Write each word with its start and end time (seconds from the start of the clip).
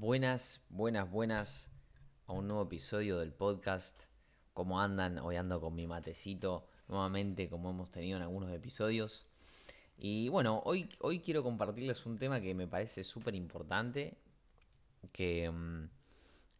Buenas, 0.00 0.62
buenas, 0.70 1.10
buenas 1.10 1.68
a 2.26 2.32
un 2.32 2.48
nuevo 2.48 2.62
episodio 2.62 3.18
del 3.18 3.34
podcast. 3.34 4.04
¿Cómo 4.54 4.80
andan? 4.80 5.18
Hoy 5.18 5.36
ando 5.36 5.60
con 5.60 5.74
mi 5.74 5.86
matecito 5.86 6.66
nuevamente 6.88 7.50
como 7.50 7.68
hemos 7.68 7.90
tenido 7.90 8.16
en 8.16 8.22
algunos 8.22 8.50
episodios. 8.50 9.26
Y 9.98 10.30
bueno, 10.30 10.62
hoy, 10.64 10.88
hoy 11.00 11.20
quiero 11.20 11.42
compartirles 11.42 12.06
un 12.06 12.16
tema 12.16 12.40
que 12.40 12.54
me 12.54 12.66
parece 12.66 13.04
súper 13.04 13.34
importante, 13.34 14.16
que 15.12 15.50
mm, 15.50 15.90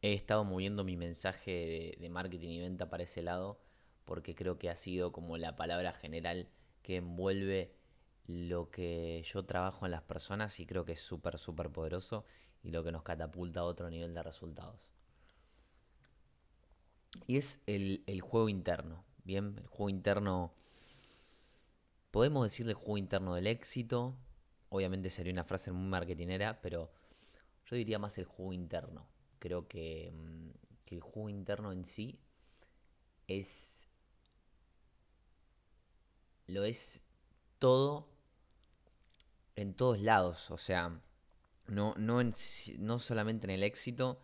he 0.03 0.13
estado 0.13 0.45
moviendo 0.45 0.85
mi 0.85 0.99
mensaje 0.99 1.51
de, 1.51 1.97
de 1.99 2.11
marketing 2.11 2.51
y 2.51 2.61
venta 2.61 2.91
para 2.91 3.05
ese 3.05 3.23
lado, 3.23 3.59
porque 4.05 4.35
creo 4.35 4.59
que 4.59 4.69
ha 4.69 4.77
sido 4.77 5.13
como 5.13 5.39
la 5.39 5.57
palabra 5.57 5.95
general 5.95 6.51
que 6.83 6.97
envuelve 6.97 7.75
lo 8.27 8.71
que 8.71 9.25
yo 9.25 9.47
trabajo 9.47 9.87
en 9.87 9.93
las 9.93 10.03
personas 10.03 10.61
y 10.61 10.67
creo 10.67 10.85
que 10.85 10.93
es 10.93 11.01
súper, 11.01 11.39
súper 11.39 11.71
poderoso 11.71 12.27
y 12.63 12.71
lo 12.71 12.85
que 12.85 12.93
nos 12.93 13.03
catapulta 13.03 13.61
a 13.61 13.65
otro 13.65 13.91
nivel 13.91 14.15
de 14.15 14.23
resultados. 14.23 14.91
Y 17.27 17.37
es 17.37 17.61
el, 17.67 18.21
juego 18.21 18.49
interno. 18.49 19.05
Bien, 19.25 19.57
el 19.59 19.67
juego 19.67 19.91
interno. 19.91 20.53
Podemos 22.11 22.45
decirle 22.45 22.73
el 22.73 22.77
juego 22.79 22.99
interno 22.99 23.35
del 23.35 23.47
éxito. 23.47 24.17
Obviamente 24.69 25.11
sería 25.11 25.33
una 25.33 25.45
frase 25.45 25.73
muy 25.73 25.89
marketinera, 25.89 26.61
pero 26.61 26.93
yo 27.67 27.77
diría 27.77 27.99
más 27.99 28.19
el 28.19 28.25
juego 28.25 28.53
interno. 28.53 29.07
Creo 29.39 29.67
que, 29.69 30.13
mm, 30.13 30.51
que 30.85 30.95
el 30.97 31.01
juego 31.01 31.29
interno 31.29 31.73
en 31.73 31.85
sí 31.85 32.19
es. 33.27 33.87
Lo 36.47 36.65
es 36.65 37.01
todo 37.59 38.09
en 39.55 39.75
todos 39.75 40.01
lados. 40.01 40.51
O 40.51 40.59
sea, 40.59 41.01
no, 41.71 41.95
no, 41.97 42.21
no 42.79 42.99
solamente 42.99 43.47
en 43.47 43.51
el 43.51 43.63
éxito, 43.63 44.21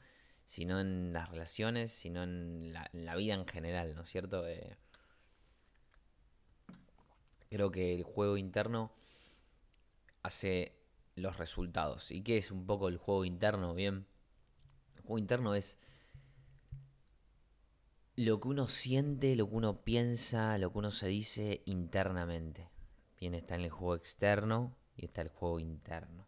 sino 0.46 0.80
en 0.80 1.12
las 1.12 1.30
relaciones, 1.30 1.92
sino 1.92 2.22
en 2.22 2.72
la, 2.72 3.16
vida 3.16 3.34
en 3.34 3.46
general, 3.46 3.94
¿no 3.94 4.02
es 4.02 4.10
cierto? 4.10 4.46
Eh, 4.46 4.76
creo 7.48 7.70
que 7.70 7.94
el 7.94 8.02
juego 8.02 8.36
interno 8.36 8.92
hace 10.22 10.76
los 11.14 11.38
resultados. 11.38 12.10
¿Y 12.10 12.22
qué 12.22 12.36
es 12.36 12.50
un 12.50 12.66
poco 12.66 12.88
el 12.88 12.98
juego 12.98 13.24
interno? 13.24 13.74
Bien, 13.74 14.06
el 14.96 15.02
juego 15.02 15.18
interno 15.18 15.54
es 15.54 15.78
lo 18.16 18.40
que 18.40 18.48
uno 18.48 18.66
siente, 18.66 19.36
lo 19.36 19.48
que 19.48 19.54
uno 19.54 19.84
piensa, 19.84 20.58
lo 20.58 20.72
que 20.72 20.78
uno 20.78 20.90
se 20.90 21.08
dice 21.08 21.62
internamente. 21.66 22.70
Bien, 23.20 23.34
está 23.34 23.54
en 23.54 23.62
el 23.62 23.70
juego 23.70 23.94
externo 23.94 24.76
y 24.96 25.06
está 25.06 25.22
el 25.22 25.28
juego 25.28 25.60
interno 25.60 26.25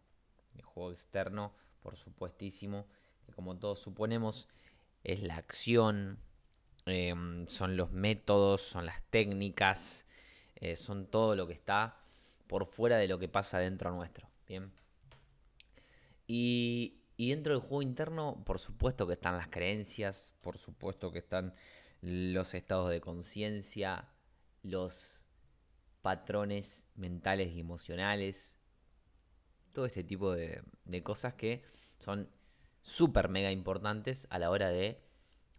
juego 0.61 0.91
externo, 0.91 1.53
por 1.81 1.95
supuestísimo, 1.95 2.87
que 3.25 3.33
como 3.33 3.57
todos 3.57 3.79
suponemos 3.79 4.47
es 5.03 5.21
la 5.23 5.35
acción, 5.37 6.19
em, 6.85 7.47
son 7.47 7.77
los 7.77 7.91
métodos, 7.91 8.61
son 8.61 8.85
las 8.85 9.01
técnicas, 9.09 10.05
eh, 10.55 10.75
son 10.75 11.07
todo 11.07 11.35
lo 11.35 11.47
que 11.47 11.53
está 11.53 11.97
por 12.47 12.65
fuera 12.65 12.97
de 12.97 13.07
lo 13.07 13.19
que 13.19 13.27
pasa 13.27 13.59
dentro 13.59 13.91
nuestro. 13.91 14.27
Bien. 14.47 14.71
Y, 16.27 17.01
y 17.17 17.29
dentro 17.29 17.53
del 17.53 17.61
juego 17.61 17.81
interno, 17.81 18.43
por 18.45 18.59
supuesto 18.59 19.07
que 19.07 19.13
están 19.13 19.37
las 19.37 19.47
creencias, 19.47 20.33
por 20.41 20.57
supuesto 20.57 21.11
que 21.11 21.19
están 21.19 21.53
los 22.01 22.53
estados 22.53 22.89
de 22.89 23.01
conciencia, 23.01 24.09
los 24.63 25.25
patrones 26.01 26.85
mentales 26.95 27.49
y 27.49 27.59
emocionales, 27.59 28.55
todo 29.73 29.85
este 29.85 30.03
tipo 30.03 30.33
de, 30.33 30.61
cosas 31.03 31.33
que 31.33 31.63
son 31.97 32.29
súper 32.81 33.29
mega 33.29 33.51
importantes 33.51 34.27
a 34.29 34.39
la 34.39 34.49
hora 34.49 34.69
de, 34.69 35.01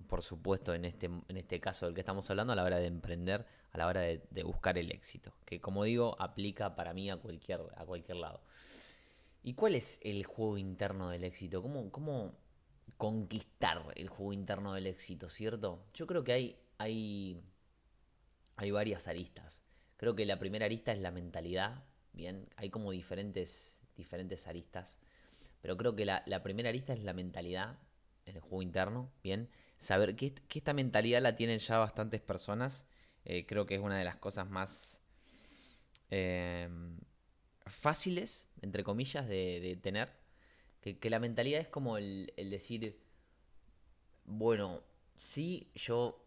por 0.08 0.22
supuesto, 0.22 0.74
en 0.74 0.84
este, 0.84 1.06
en 1.06 1.36
este 1.36 1.60
caso 1.60 1.86
del 1.86 1.94
que 1.94 2.00
estamos 2.00 2.28
hablando, 2.30 2.52
a 2.52 2.56
la 2.56 2.64
hora 2.64 2.78
de 2.78 2.86
emprender, 2.86 3.46
a 3.72 3.78
la 3.78 3.86
hora 3.86 4.00
de, 4.00 4.42
buscar 4.42 4.78
el 4.78 4.90
éxito. 4.90 5.34
Que 5.44 5.60
como 5.60 5.84
digo, 5.84 6.16
aplica 6.18 6.74
para 6.74 6.92
mí 6.92 7.10
a 7.10 7.16
cualquier, 7.16 7.60
a 7.76 7.84
cualquier 7.84 8.18
lado. 8.18 8.42
¿Y 9.42 9.54
cuál 9.54 9.74
es 9.74 10.00
el 10.02 10.24
juego 10.24 10.58
interno 10.58 11.10
del 11.10 11.24
éxito? 11.24 11.62
¿Cómo, 11.62 11.90
cómo 11.90 12.36
conquistar 12.96 13.84
el 13.94 14.08
juego 14.08 14.32
interno 14.32 14.74
del 14.74 14.86
éxito, 14.86 15.28
cierto? 15.28 15.86
Yo 15.94 16.06
creo 16.06 16.24
que 16.24 16.32
hay, 16.32 16.58
hay, 16.78 17.40
hay 18.56 18.70
varias 18.70 19.08
aristas. 19.08 19.62
Creo 19.96 20.14
que 20.14 20.26
la 20.26 20.38
primera 20.38 20.66
arista 20.66 20.92
es 20.92 20.98
la 20.98 21.10
mentalidad. 21.10 21.84
Bien, 22.12 22.48
hay 22.56 22.70
como 22.70 22.90
diferentes 22.90 23.79
diferentes 23.96 24.46
aristas. 24.46 24.98
Pero 25.60 25.76
creo 25.76 25.94
que 25.94 26.04
la, 26.04 26.42
primera 26.42 26.68
arista 26.68 26.92
es 26.92 27.02
la 27.04 27.12
mentalidad 27.12 27.78
en 28.26 28.36
el 28.36 28.40
juego 28.40 28.62
interno. 28.62 29.10
Bien, 29.22 29.48
saber 29.76 30.16
que, 30.16 30.34
esta 30.54 30.72
mentalidad 30.72 31.20
la 31.20 31.36
tienen 31.36 31.58
ya 31.58 31.78
bastantes 31.78 32.20
personas. 32.20 32.86
Eh, 33.24 33.46
creo 33.46 33.66
que 33.66 33.74
es 33.74 33.80
una 33.80 33.98
de 33.98 34.04
las 34.04 34.16
cosas 34.16 34.48
más 34.48 35.00
em, 36.08 36.98
fáciles, 37.66 38.48
entre 38.62 38.84
comillas, 38.84 39.28
de, 39.28 39.78
tener. 39.82 40.10
Que, 40.80 41.10
la 41.10 41.18
mentalidad 41.18 41.60
es 41.60 41.68
como 41.68 41.98
el, 41.98 42.32
decir, 42.36 42.98
bueno, 44.24 44.82
si 45.16 45.70
yo 45.74 46.24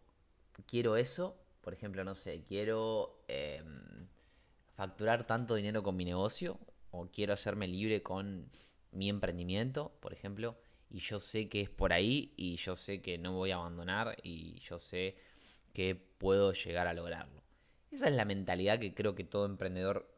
quiero 0.66 0.96
eso, 0.96 1.36
por 1.60 1.74
ejemplo, 1.74 2.04
no 2.04 2.14
sé, 2.14 2.44
quiero 2.44 3.24
em, 3.26 4.06
facturar 4.76 5.26
tanto 5.26 5.56
dinero 5.56 5.82
con 5.82 5.96
mi 5.96 6.04
negocio 6.04 6.60
o 6.94 7.10
quiero 7.10 7.32
hacerme 7.32 7.66
libre 7.66 8.02
con 8.02 8.50
mi 8.92 9.08
emprendimiento, 9.08 9.92
por 10.00 10.12
ejemplo, 10.12 10.56
y 10.88 11.00
yo 11.00 11.18
sé 11.18 11.48
que 11.48 11.60
es 11.60 11.70
por 11.70 11.92
ahí 11.92 12.32
y 12.36 12.56
yo 12.56 12.76
sé 12.76 13.02
que 13.02 13.18
no 13.18 13.32
voy 13.32 13.50
a 13.50 13.56
abandonar 13.56 14.16
y 14.22 14.60
yo 14.60 14.78
sé 14.78 15.16
que 15.72 15.96
puedo 15.96 16.52
llegar 16.52 16.86
a 16.86 16.94
lograrlo. 16.94 17.42
Esa 17.90 18.08
es 18.08 18.14
la 18.14 18.24
mentalidad 18.24 18.78
que 18.78 18.94
creo 18.94 19.14
que 19.14 19.24
todo 19.24 19.46
emprendedor 19.46 20.08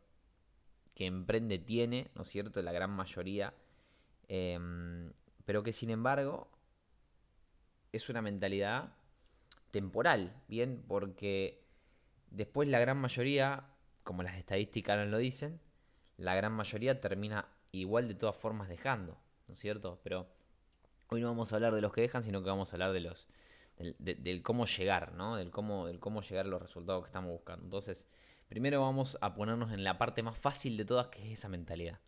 que 0.94 1.06
emprende 1.06 1.58
tiene, 1.58 2.10
¿no 2.14 2.22
es 2.22 2.28
cierto? 2.28 2.62
La 2.62 2.72
gran 2.72 2.90
mayoría. 2.90 3.54
Em, 4.28 5.12
pero 5.44 5.62
que 5.62 5.72
sin 5.72 5.90
embargo 5.90 6.48
es 7.92 8.08
una 8.08 8.20
mentalidad 8.20 8.94
temporal, 9.70 10.42
¿bien? 10.48 10.84
Porque 10.86 11.64
después 12.30 12.68
la 12.68 12.80
gran 12.80 12.98
mayoría, 12.98 13.64
como 14.04 14.22
las 14.22 14.36
estadísticas 14.36 14.98
nos 14.98 15.08
lo 15.08 15.18
dicen, 15.18 15.60
la 16.16 16.34
gran 16.34 16.52
mayoría 16.52 17.00
termina 17.00 17.48
igual 17.72 18.08
de 18.08 18.14
todas 18.14 18.36
formas 18.36 18.68
dejando, 18.68 19.18
¿no 19.48 19.54
es 19.54 19.60
cierto? 19.60 20.00
Pero 20.02 20.26
hoy 21.08 21.20
no 21.20 21.28
vamos 21.28 21.52
a 21.52 21.56
hablar 21.56 21.74
de 21.74 21.80
los 21.80 21.92
que 21.92 22.00
dejan, 22.00 22.24
sino 22.24 22.42
que 22.42 22.48
vamos 22.48 22.72
a 22.72 22.76
hablar 22.76 22.92
de 22.92 23.00
los 23.00 23.28
del, 23.78 24.42
cómo 24.42 24.66
llegar, 24.66 25.12
¿no? 25.12 25.36
Del 25.36 25.50
cómo, 25.50 25.86
del 25.86 26.00
cómo 26.00 26.22
llegar 26.22 26.46
a 26.46 26.48
los 26.48 26.62
resultados 26.62 27.02
que 27.02 27.08
estamos 27.08 27.30
buscando. 27.30 27.64
Entonces, 27.64 28.06
primero 28.48 28.80
vamos 28.80 29.18
a 29.20 29.34
ponernos 29.34 29.72
en 29.72 29.84
la 29.84 29.98
parte 29.98 30.22
más 30.22 30.38
fácil 30.38 30.76
de 30.76 30.84
todas, 30.84 31.08
que 31.08 31.22
es 31.24 31.38
esa 31.38 31.48
mentalidad. 31.48 32.00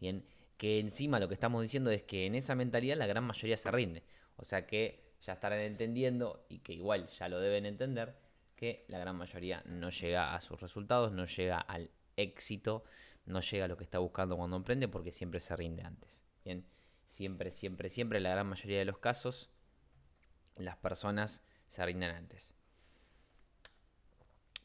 Bien, 0.00 0.24
que 0.56 0.78
encima 0.78 1.20
lo 1.20 1.28
que 1.28 1.34
estamos 1.34 1.60
diciendo 1.62 1.90
es 1.90 2.02
que 2.02 2.26
en 2.26 2.34
esa 2.34 2.54
mentalidad 2.54 2.96
la 2.96 3.06
gran 3.06 3.24
mayoría 3.24 3.56
se 3.56 3.70
rinde. 3.70 4.02
O 4.36 4.44
sea 4.44 4.66
que 4.66 5.12
ya 5.20 5.34
estarán 5.34 5.60
entendiendo 5.60 6.46
y 6.48 6.60
que 6.60 6.72
igual 6.72 7.08
ya 7.08 7.28
lo 7.28 7.38
deben 7.38 7.66
entender 7.66 8.16
que 8.56 8.84
la 8.88 8.98
gran 8.98 9.16
mayoría 9.16 9.62
no 9.66 9.90
llega 9.90 10.34
a 10.34 10.40
sus 10.40 10.60
resultados, 10.60 11.12
no 11.12 11.26
llega 11.26 11.58
al 11.58 11.90
éxito 12.16 12.84
no 13.26 13.40
llega 13.40 13.64
a 13.64 13.68
lo 13.68 13.76
que 13.76 13.84
está 13.84 13.98
buscando 13.98 14.36
cuando 14.36 14.56
emprende 14.56 14.88
porque 14.88 15.12
siempre 15.12 15.40
se 15.40 15.56
rinde 15.56 15.82
antes. 15.82 16.24
Bien, 16.44 16.66
siempre, 17.06 17.50
siempre, 17.50 17.88
siempre, 17.88 18.20
la 18.20 18.30
gran 18.30 18.46
mayoría 18.46 18.78
de 18.78 18.84
los 18.84 18.98
casos, 18.98 19.50
las 20.56 20.76
personas 20.76 21.42
se 21.68 21.84
rinden 21.84 22.10
antes. 22.10 22.52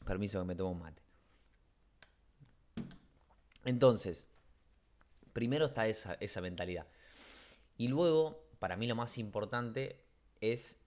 Permiso 0.04 0.40
que 0.40 0.46
me 0.46 0.56
tomo 0.56 0.72
un 0.72 0.78
mate. 0.80 1.02
Entonces, 3.64 4.26
primero 5.32 5.66
está 5.66 5.86
esa, 5.86 6.14
esa 6.14 6.40
mentalidad. 6.40 6.86
Y 7.76 7.88
luego, 7.88 8.46
para 8.58 8.76
mí 8.76 8.86
lo 8.86 8.94
más 8.94 9.18
importante 9.18 10.02
es, 10.40 10.78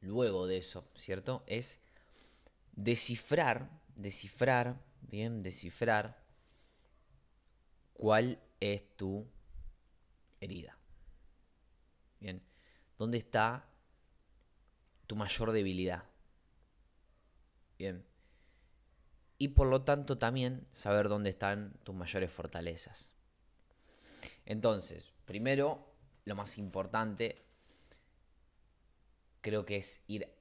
luego 0.00 0.46
de 0.46 0.58
eso, 0.58 0.88
¿cierto? 0.96 1.42
Es 1.46 1.80
descifrar, 2.72 3.68
descifrar, 3.96 4.80
bien, 5.02 5.42
descifrar 5.42 6.27
¿Cuál 7.98 8.40
es 8.60 8.96
tu 8.96 9.26
herida? 10.40 10.78
Bien, 12.20 12.40
¿dónde 12.96 13.18
está 13.18 13.68
tu 15.08 15.16
mayor 15.16 15.50
debilidad? 15.50 16.04
Bien. 17.76 18.06
Y 19.36 19.48
por 19.48 19.66
lo 19.66 19.82
tanto 19.82 20.16
también 20.16 20.68
saber 20.70 21.08
dónde 21.08 21.30
están 21.30 21.72
tus 21.82 21.92
mayores 21.92 22.30
fortalezas. 22.30 23.10
Entonces, 24.46 25.12
primero, 25.24 25.92
lo 26.24 26.36
más 26.36 26.56
importante 26.56 27.44
creo 29.40 29.64
que 29.64 29.76
es 29.76 30.02
ir 30.06 30.32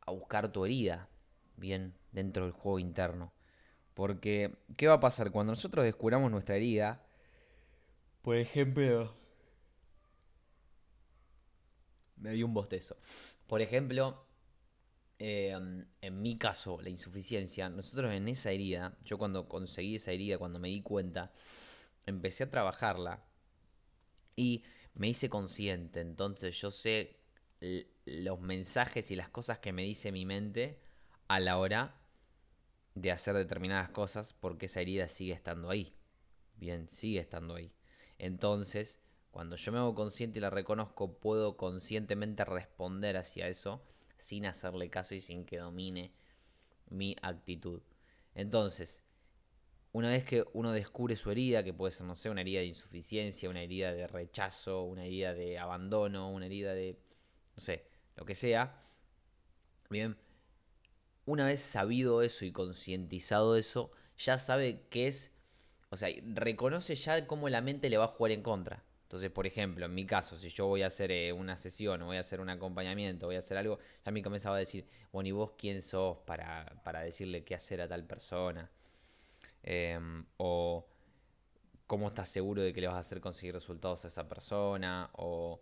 a 0.00 0.10
buscar 0.10 0.50
tu 0.50 0.64
herida, 0.64 1.08
bien, 1.56 1.96
dentro 2.10 2.42
del 2.42 2.52
juego 2.52 2.80
interno. 2.80 3.32
Porque, 3.94 4.56
¿qué 4.76 4.88
va 4.88 4.94
a 4.94 5.00
pasar? 5.00 5.30
Cuando 5.30 5.52
nosotros 5.52 5.84
descubramos 5.84 6.30
nuestra 6.30 6.56
herida, 6.56 7.04
por 8.22 8.36
ejemplo, 8.36 9.14
me 12.16 12.32
dio 12.32 12.46
un 12.46 12.54
bostezo. 12.54 12.96
Por 13.46 13.60
ejemplo, 13.62 14.24
em, 15.18 15.86
en 16.00 16.22
mi 16.22 16.36
caso, 16.38 16.80
la 16.80 16.90
insuficiencia, 16.90 17.68
nosotros 17.68 18.12
en 18.12 18.28
esa 18.28 18.50
herida, 18.50 18.96
yo 19.04 19.18
cuando 19.18 19.48
conseguí 19.48 19.96
esa 19.96 20.12
herida, 20.12 20.38
cuando 20.38 20.58
me 20.58 20.68
di 20.68 20.82
cuenta, 20.82 21.32
empecé 22.06 22.44
a 22.44 22.50
trabajarla 22.50 23.22
y 24.36 24.64
me 24.94 25.08
hice 25.08 25.28
consciente. 25.28 26.00
Entonces 26.00 26.60
yo 26.60 26.70
sé 26.70 27.16
los 28.06 28.40
mensajes 28.40 29.10
y 29.10 29.16
las 29.16 29.28
cosas 29.28 29.58
que 29.58 29.72
me 29.72 29.82
dice 29.82 30.12
mi 30.12 30.26
mente 30.26 30.80
a 31.28 31.40
la 31.40 31.58
hora 31.58 32.03
de 32.94 33.10
hacer 33.10 33.34
determinadas 33.34 33.90
cosas 33.90 34.34
porque 34.34 34.66
esa 34.66 34.80
herida 34.80 35.08
sigue 35.08 35.32
estando 35.32 35.70
ahí. 35.70 35.94
Bien, 36.56 36.88
sigue 36.88 37.20
estando 37.20 37.56
ahí. 37.56 37.72
Entonces, 38.18 38.98
cuando 39.30 39.56
yo 39.56 39.72
me 39.72 39.78
hago 39.78 39.94
consciente 39.94 40.38
y 40.38 40.42
la 40.42 40.50
reconozco, 40.50 41.18
puedo 41.18 41.56
conscientemente 41.56 42.44
responder 42.44 43.16
hacia 43.16 43.48
eso 43.48 43.82
sin 44.16 44.46
hacerle 44.46 44.90
caso 44.90 45.14
y 45.14 45.20
sin 45.20 45.44
que 45.44 45.58
domine 45.58 46.12
mi 46.88 47.16
actitud. 47.20 47.82
Entonces, 48.34 49.02
una 49.92 50.08
vez 50.08 50.24
que 50.24 50.44
uno 50.52 50.72
descubre 50.72 51.16
su 51.16 51.30
herida, 51.30 51.62
que 51.62 51.72
puede 51.72 51.92
ser, 51.92 52.06
no 52.06 52.14
sé, 52.14 52.30
una 52.30 52.40
herida 52.40 52.60
de 52.60 52.66
insuficiencia, 52.66 53.50
una 53.50 53.62
herida 53.62 53.92
de 53.92 54.06
rechazo, 54.06 54.82
una 54.84 55.04
herida 55.04 55.34
de 55.34 55.58
abandono, 55.58 56.30
una 56.30 56.46
herida 56.46 56.74
de, 56.74 56.98
no 57.56 57.60
sé, 57.60 57.86
lo 58.16 58.24
que 58.24 58.34
sea, 58.34 58.82
bien, 59.90 60.16
una 61.26 61.46
vez 61.46 61.60
sabido 61.60 62.22
eso 62.22 62.44
y 62.44 62.52
concientizado 62.52 63.56
eso, 63.56 63.90
ya 64.18 64.38
sabe 64.38 64.86
qué 64.90 65.08
es, 65.08 65.32
o 65.90 65.96
sea, 65.96 66.08
reconoce 66.34 66.94
ya 66.96 67.26
cómo 67.26 67.48
la 67.48 67.60
mente 67.60 67.88
le 67.90 67.98
va 67.98 68.04
a 68.04 68.08
jugar 68.08 68.32
en 68.32 68.42
contra. 68.42 68.84
Entonces, 69.04 69.30
por 69.30 69.46
ejemplo, 69.46 69.86
en 69.86 69.94
mi 69.94 70.06
caso, 70.06 70.36
si 70.36 70.48
yo 70.48 70.66
voy 70.66 70.82
a 70.82 70.88
hacer 70.88 71.12
eh, 71.12 71.32
una 71.32 71.56
sesión 71.56 72.02
o 72.02 72.06
voy 72.06 72.16
a 72.16 72.20
hacer 72.20 72.40
un 72.40 72.48
acompañamiento, 72.48 73.26
voy 73.26 73.36
a 73.36 73.40
hacer 73.40 73.56
algo, 73.56 73.78
ya 74.04 74.10
mi 74.10 74.22
comenzaba 74.22 74.56
a 74.56 74.58
decir, 74.58 74.86
bueno, 75.12 75.28
¿y 75.28 75.32
vos 75.32 75.52
quién 75.56 75.82
sos 75.82 76.18
para, 76.26 76.66
decirle 77.04 77.44
qué 77.44 77.54
hacer 77.54 77.80
a 77.80 77.86
tal 77.88 78.04
persona? 78.04 78.68
Em, 79.62 80.24
o 80.38 80.84
cómo 81.86 82.08
estás 82.08 82.28
seguro 82.28 82.62
de 82.62 82.72
que 82.72 82.80
le 82.80 82.88
vas 82.88 82.96
a 82.96 83.00
hacer 83.00 83.20
conseguir 83.20 83.54
resultados 83.54 84.04
a 84.04 84.08
esa 84.08 84.28
persona, 84.28 85.10
o 85.12 85.60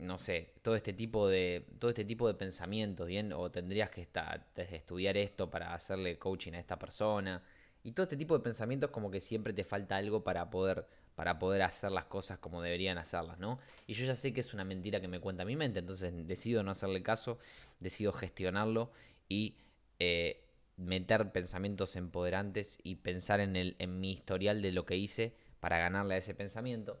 no 0.00 0.18
sé, 0.18 0.54
todo 0.62 0.74
este 0.76 0.92
tipo 0.92 1.28
de 1.28 1.66
todo 1.78 1.90
este 1.90 2.04
tipo 2.04 2.26
de 2.26 2.34
pensamientos, 2.34 3.06
bien, 3.06 3.32
o 3.32 3.50
tendrías 3.50 3.90
que 3.90 4.00
estar, 4.02 4.46
estudiar 4.56 5.16
esto 5.16 5.50
para 5.50 5.74
hacerle 5.74 6.18
coaching 6.18 6.52
a 6.54 6.58
esta 6.58 6.78
persona 6.78 7.42
y 7.82 7.92
todo 7.92 8.04
este 8.04 8.16
tipo 8.16 8.36
de 8.36 8.42
pensamientos 8.42 8.90
como 8.90 9.10
que 9.10 9.20
siempre 9.20 9.52
te 9.52 9.64
falta 9.64 9.96
algo 9.96 10.22
para 10.24 10.50
poder 10.50 10.86
para 11.14 11.38
poder 11.38 11.62
hacer 11.62 11.92
las 11.92 12.06
cosas 12.06 12.38
como 12.38 12.62
deberían 12.62 12.96
hacerlas, 12.96 13.38
¿no? 13.38 13.58
Y 13.86 13.92
yo 13.92 14.06
ya 14.06 14.16
sé 14.16 14.32
que 14.32 14.40
es 14.40 14.54
una 14.54 14.64
mentira 14.64 15.00
que 15.02 15.08
me 15.08 15.20
cuenta 15.20 15.44
mi 15.44 15.54
mente, 15.54 15.80
entonces 15.80 16.12
decido 16.26 16.62
no 16.62 16.70
hacerle 16.70 17.02
caso, 17.02 17.38
decido 17.78 18.12
gestionarlo 18.12 18.90
y 19.28 19.56
eh, 19.98 20.42
meter 20.78 21.30
pensamientos 21.30 21.96
empoderantes 21.96 22.78
y 22.82 22.96
pensar 22.96 23.40
en, 23.40 23.56
el, 23.56 23.76
en 23.78 24.00
mi 24.00 24.12
historial 24.12 24.62
de 24.62 24.72
lo 24.72 24.86
que 24.86 24.96
hice 24.96 25.34
para 25.60 25.78
ganarle 25.78 26.14
a 26.14 26.18
ese 26.18 26.34
pensamiento. 26.34 26.98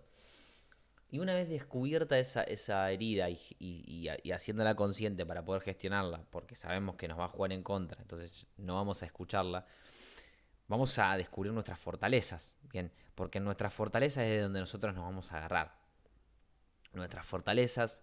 Y 1.10 1.18
una 1.18 1.34
vez 1.34 1.48
descubierta 1.48 2.18
esa, 2.18 2.44
esa 2.44 2.90
herida 2.90 3.28
y, 3.28 3.38
y, 3.58 4.30
haciéndola 4.30 4.76
consciente 4.76 5.26
para 5.26 5.44
poder 5.44 5.62
gestionarla, 5.62 6.22
porque 6.30 6.54
sabemos 6.54 6.94
que 6.94 7.08
nos 7.08 7.18
va 7.18 7.24
a 7.24 7.28
jugar 7.28 7.52
en 7.52 7.64
contra, 7.64 8.00
entonces 8.00 8.46
no 8.56 8.76
vamos 8.76 9.02
a 9.02 9.06
escucharla, 9.06 9.66
vamos 10.68 10.96
a 11.00 11.16
descubrir 11.16 11.52
nuestras 11.52 11.80
fortalezas, 11.80 12.56
¿bien? 12.72 12.92
Porque 13.16 13.40
nuestras 13.40 13.74
fortalezas 13.74 14.22
es 14.22 14.30
de 14.30 14.40
donde 14.42 14.60
nosotros 14.60 14.94
nos 14.94 15.02
vamos 15.02 15.32
a 15.32 15.38
agarrar. 15.38 15.74
Nuestras 16.92 17.26
fortalezas 17.26 18.00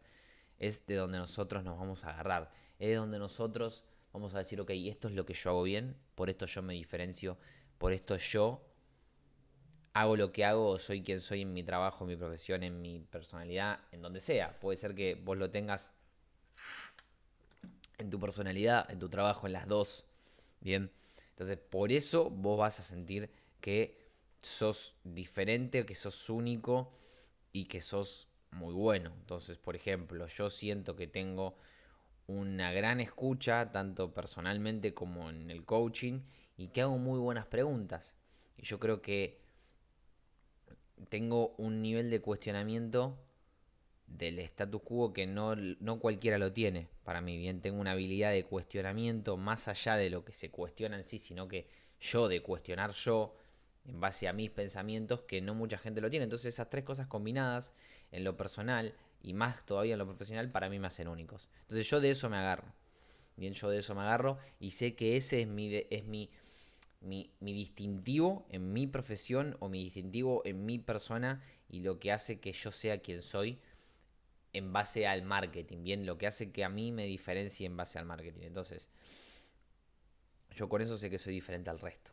es 0.57 0.86
de 0.86 0.95
donde 0.95 1.18
nosotros 1.18 1.63
nos 1.63 1.77
vamos 1.77 2.04
a 2.04 2.09
agarrar. 2.09 2.51
Es 2.77 2.89
de 2.89 2.95
donde 2.95 3.19
nosotros 3.19 3.86
vamos 4.12 4.36
a 4.36 4.39
decir, 4.39 4.59
ok, 4.59 4.71
esto 4.74 5.07
es 5.07 5.13
lo 5.13 5.25
que 5.25 5.33
yo 5.33 5.51
hago 5.51 5.63
bien, 5.63 5.95
por 6.15 6.30
esto 6.30 6.45
yo 6.45 6.62
me 6.62 6.74
diferencio, 6.74 7.38
por 7.77 7.94
esto 7.94 8.18
yo 8.18 8.67
hago 10.02 10.16
lo 10.16 10.32
que 10.32 10.46
hago, 10.46 10.78
soy 10.78 11.02
quien 11.02 11.20
soy 11.22 11.42
en 11.42 11.54
mi 11.54 11.64
trabajo, 11.64 12.04
en 12.04 12.10
mi 12.10 12.16
profesión, 12.16 12.62
en 12.64 12.82
mi 12.82 13.00
personalidad, 13.00 13.80
en 13.92 14.04
donde 14.04 14.20
sea. 14.20 14.60
Puede 14.60 14.78
ser 14.78 14.94
que 14.94 15.16
vos 15.16 15.38
lo 15.38 15.50
tengas 15.50 15.92
en 17.98 18.12
tu 18.12 18.20
personalidad, 18.20 18.90
en 18.92 19.00
tu 19.00 19.10
trabajo, 19.10 19.48
en 19.48 19.54
las 19.54 19.68
dos. 19.68 20.06
Bien. 20.62 20.92
Entonces, 21.32 21.58
por 21.58 21.92
eso 21.92 22.30
vos 22.30 22.60
vas 22.60 22.80
a 22.80 22.84
sentir 22.84 23.32
que 23.60 23.98
sos 24.42 24.94
diferente, 25.04 25.84
que 25.86 25.96
sos 25.96 26.30
único 26.30 26.94
y 27.52 27.66
que 27.66 27.82
sos 27.82 28.28
muy 28.52 28.76
bueno. 28.76 29.12
Entonces, 29.20 29.58
por 29.58 29.76
ejemplo, 29.76 30.28
yo 30.28 30.52
siento 30.52 30.96
que 30.96 31.08
tengo 31.08 31.58
una 32.28 32.72
gran 32.72 33.00
escucha, 33.00 33.72
tanto 33.72 34.14
personalmente 34.14 34.94
como 34.94 35.32
en 35.32 35.50
el 35.50 35.66
coaching, 35.66 36.22
y 36.56 36.68
que 36.68 36.82
hago 36.82 37.00
muy 37.00 37.18
buenas 37.18 37.48
preguntas. 37.48 38.14
Y 38.58 38.64
yo 38.64 38.80
creo 38.80 39.02
que 39.02 39.47
tengo 41.10 41.56
un 41.58 41.82
nivel 41.82 42.10
de 42.10 42.22
cuestionamiento 42.22 43.18
del 44.08 44.40
status 44.40 44.82
quo 44.82 45.14
que 45.14 45.28
no, 45.28 45.56
no 45.56 46.00
cualquiera 46.00 46.38
lo 46.38 46.54
tiene. 46.54 46.88
Para 47.04 47.22
mí, 47.22 47.38
bien, 47.38 47.62
tengo 47.62 47.80
una 47.80 47.92
habilidad 47.92 48.32
de 48.32 48.44
cuestionamiento 48.44 49.38
más 49.38 49.68
allá 49.68 49.96
de 49.96 50.10
lo 50.10 50.24
que 50.24 50.34
se 50.34 50.50
cuestiona 50.50 50.98
en 50.98 51.04
sí, 51.04 51.20
sino 51.20 51.48
que 51.48 51.68
yo 52.00 52.28
de 52.28 52.42
cuestionar 52.42 52.92
yo 52.92 53.36
en 53.86 54.00
base 54.00 54.28
a 54.28 54.34
mis 54.34 54.50
pensamientos 54.50 55.22
que 55.22 55.42
no 55.42 55.56
mucha 55.56 55.78
gente 55.78 56.02
lo 56.02 56.10
tiene. 56.10 56.26
Entonces 56.26 56.54
esas 56.54 56.70
tres 56.70 56.84
cosas 56.84 57.08
combinadas 57.08 57.72
en 58.12 58.24
lo 58.24 58.36
personal 58.38 58.94
y 59.22 59.34
más 59.34 59.66
todavía 59.66 59.94
en 59.94 60.00
lo 60.00 60.06
profesional 60.06 60.52
para 60.52 60.70
mí 60.70 60.80
me 60.80 60.88
hacen 60.88 61.08
únicos. 61.08 61.50
Entonces 61.62 61.90
yo 61.90 62.00
de 62.00 62.12
eso 62.12 62.30
me 62.30 62.38
agarro. 62.38 62.74
Bien, 63.36 63.54
yo 63.54 63.70
de 63.70 63.78
eso 63.78 63.94
me 63.94 64.02
agarro 64.02 64.40
y 64.60 64.72
sé 64.72 64.96
que 64.96 65.16
ese 65.16 65.42
es 65.42 65.48
mi, 65.48 65.86
es 65.90 66.06
mi, 66.06 66.32
mi, 67.02 67.32
distintivo 67.40 68.46
en 68.50 68.74
mi 68.74 68.88
profesión 68.88 69.56
o 69.60 69.70
mi 69.70 69.84
distintivo 69.84 70.42
en 70.46 70.66
mi 70.66 70.80
persona 70.80 71.44
y 71.70 71.82
lo 71.82 72.00
que 72.00 72.12
hace 72.12 72.40
que 72.40 72.52
yo 72.52 72.72
sea 72.72 73.00
quien 73.00 73.22
soy 73.22 73.60
en 74.54 74.74
base 74.74 75.06
al 75.06 75.22
marketing, 75.22 75.84
bien, 75.84 76.06
lo 76.06 76.18
que 76.18 76.28
hace 76.28 76.52
que 76.52 76.64
a 76.64 76.70
mí 76.70 76.92
me 76.92 77.06
diferencie 77.06 77.66
en 77.66 77.78
base 77.78 78.00
al 78.00 78.06
marketing. 78.06 78.42
Entonces, 78.44 78.90
yo 80.56 80.68
con 80.70 80.82
eso 80.82 80.98
sé 80.98 81.10
que 81.10 81.18
soy 81.18 81.34
diferente 81.34 81.70
al 81.70 81.80
resto. 81.80 82.12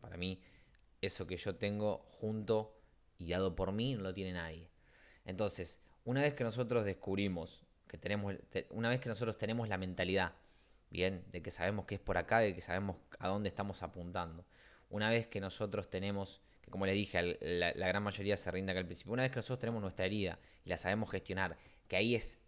Para 0.00 0.16
mí, 0.16 0.40
eso 1.00 1.26
que 1.26 1.36
yo 1.36 1.54
tengo 1.56 2.06
junto 2.10 2.76
y 3.18 3.30
dado 3.30 3.54
por 3.54 3.72
mí 3.72 3.94
no 3.94 4.02
lo 4.02 4.12
tiene 4.12 4.32
nadie. 4.32 4.68
Entonces, 5.24 5.80
una 6.04 6.20
vez 6.20 6.34
que 6.34 6.44
nosotros 6.44 6.84
descubrimos 6.84 7.64
que 7.88 7.98
tenemos, 7.98 8.34
una 8.70 8.88
vez 8.88 9.00
que 9.00 9.08
nosotros 9.08 9.38
tenemos 9.38 9.68
la 9.68 9.78
mentalidad, 9.78 10.34
bien, 10.90 11.24
de 11.32 11.42
que 11.42 11.50
sabemos 11.50 11.86
que 11.86 11.96
es 11.96 12.00
por 12.00 12.18
acá, 12.18 12.38
de 12.38 12.54
que 12.54 12.60
sabemos 12.60 12.96
a 13.18 13.28
dónde 13.28 13.48
estamos 13.48 13.82
apuntando, 13.82 14.44
una 14.88 15.10
vez 15.10 15.26
que 15.26 15.40
nosotros 15.40 15.90
tenemos, 15.90 16.40
que 16.62 16.70
como 16.70 16.86
les 16.86 16.94
dije, 16.94 17.38
la, 17.40 17.72
gran 17.72 18.02
mayoría 18.02 18.36
se 18.36 18.50
rinde 18.50 18.72
acá 18.72 18.80
al 18.80 18.86
principio, 18.86 19.12
una 19.12 19.22
vez 19.22 19.32
que 19.32 19.36
nosotros 19.36 19.60
tenemos 19.60 19.82
nuestra 19.82 20.06
herida 20.06 20.38
y 20.64 20.70
la 20.70 20.76
sabemos 20.76 21.10
gestionar 21.10 21.56
que 21.88 21.96
ahí 21.96 22.14
es 22.14 22.38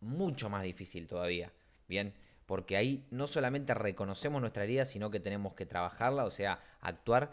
mucho 0.00 0.48
más 0.48 0.62
difícil 0.62 1.06
todavía, 1.06 1.52
¿bien? 1.88 2.14
Porque 2.44 2.76
ahí 2.76 3.06
no 3.10 3.26
solamente 3.26 3.74
reconocemos 3.74 4.40
nuestra 4.40 4.64
herida, 4.64 4.84
sino 4.84 5.10
que 5.10 5.20
tenemos 5.20 5.54
que 5.54 5.66
trabajarla, 5.66 6.24
o 6.24 6.30
sea, 6.30 6.60
actuar 6.80 7.32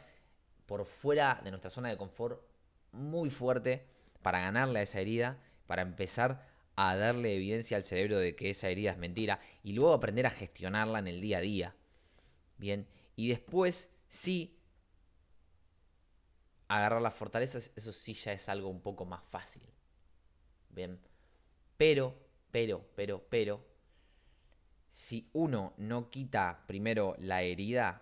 por 0.65 0.85
fuera 0.85 1.41
de 1.43 1.51
nuestra 1.51 1.69
zona 1.69 1.89
de 1.89 1.97
confort 1.97 2.41
muy 2.91 3.29
fuerte 3.29 3.85
para 4.21 4.39
ganarle 4.39 4.79
a 4.79 4.83
esa 4.83 4.99
herida, 4.99 5.37
para 5.67 5.81
empezar 5.81 6.52
a 6.75 6.95
darle 6.95 7.35
evidencia 7.35 7.77
al 7.77 7.83
cerebro 7.83 8.17
de 8.17 8.35
que 8.35 8.49
esa 8.49 8.69
herida 8.69 8.91
es 8.91 8.97
mentira 8.97 9.39
y 9.63 9.73
luego 9.73 9.93
aprender 9.93 10.25
a 10.25 10.31
gestionarla 10.31 10.99
en 10.99 11.07
el 11.07 11.21
día 11.21 11.37
a 11.37 11.41
día. 11.41 11.75
Bien, 12.57 12.87
y 13.15 13.29
después 13.29 13.89
sí 14.07 14.57
agarrar 16.67 17.01
las 17.01 17.13
fortalezas, 17.13 17.71
eso 17.75 17.93
sí 17.93 18.13
ya 18.13 18.33
es 18.33 18.49
algo 18.49 18.69
un 18.69 18.81
poco 18.81 19.05
más 19.05 19.23
fácil. 19.23 19.61
Bien, 20.69 20.99
pero, 21.77 22.15
pero, 22.51 22.85
pero, 22.95 23.23
pero, 23.29 23.65
si 24.91 25.29
uno 25.33 25.73
no 25.77 26.09
quita 26.09 26.63
primero 26.67 27.15
la 27.19 27.43
herida, 27.43 28.01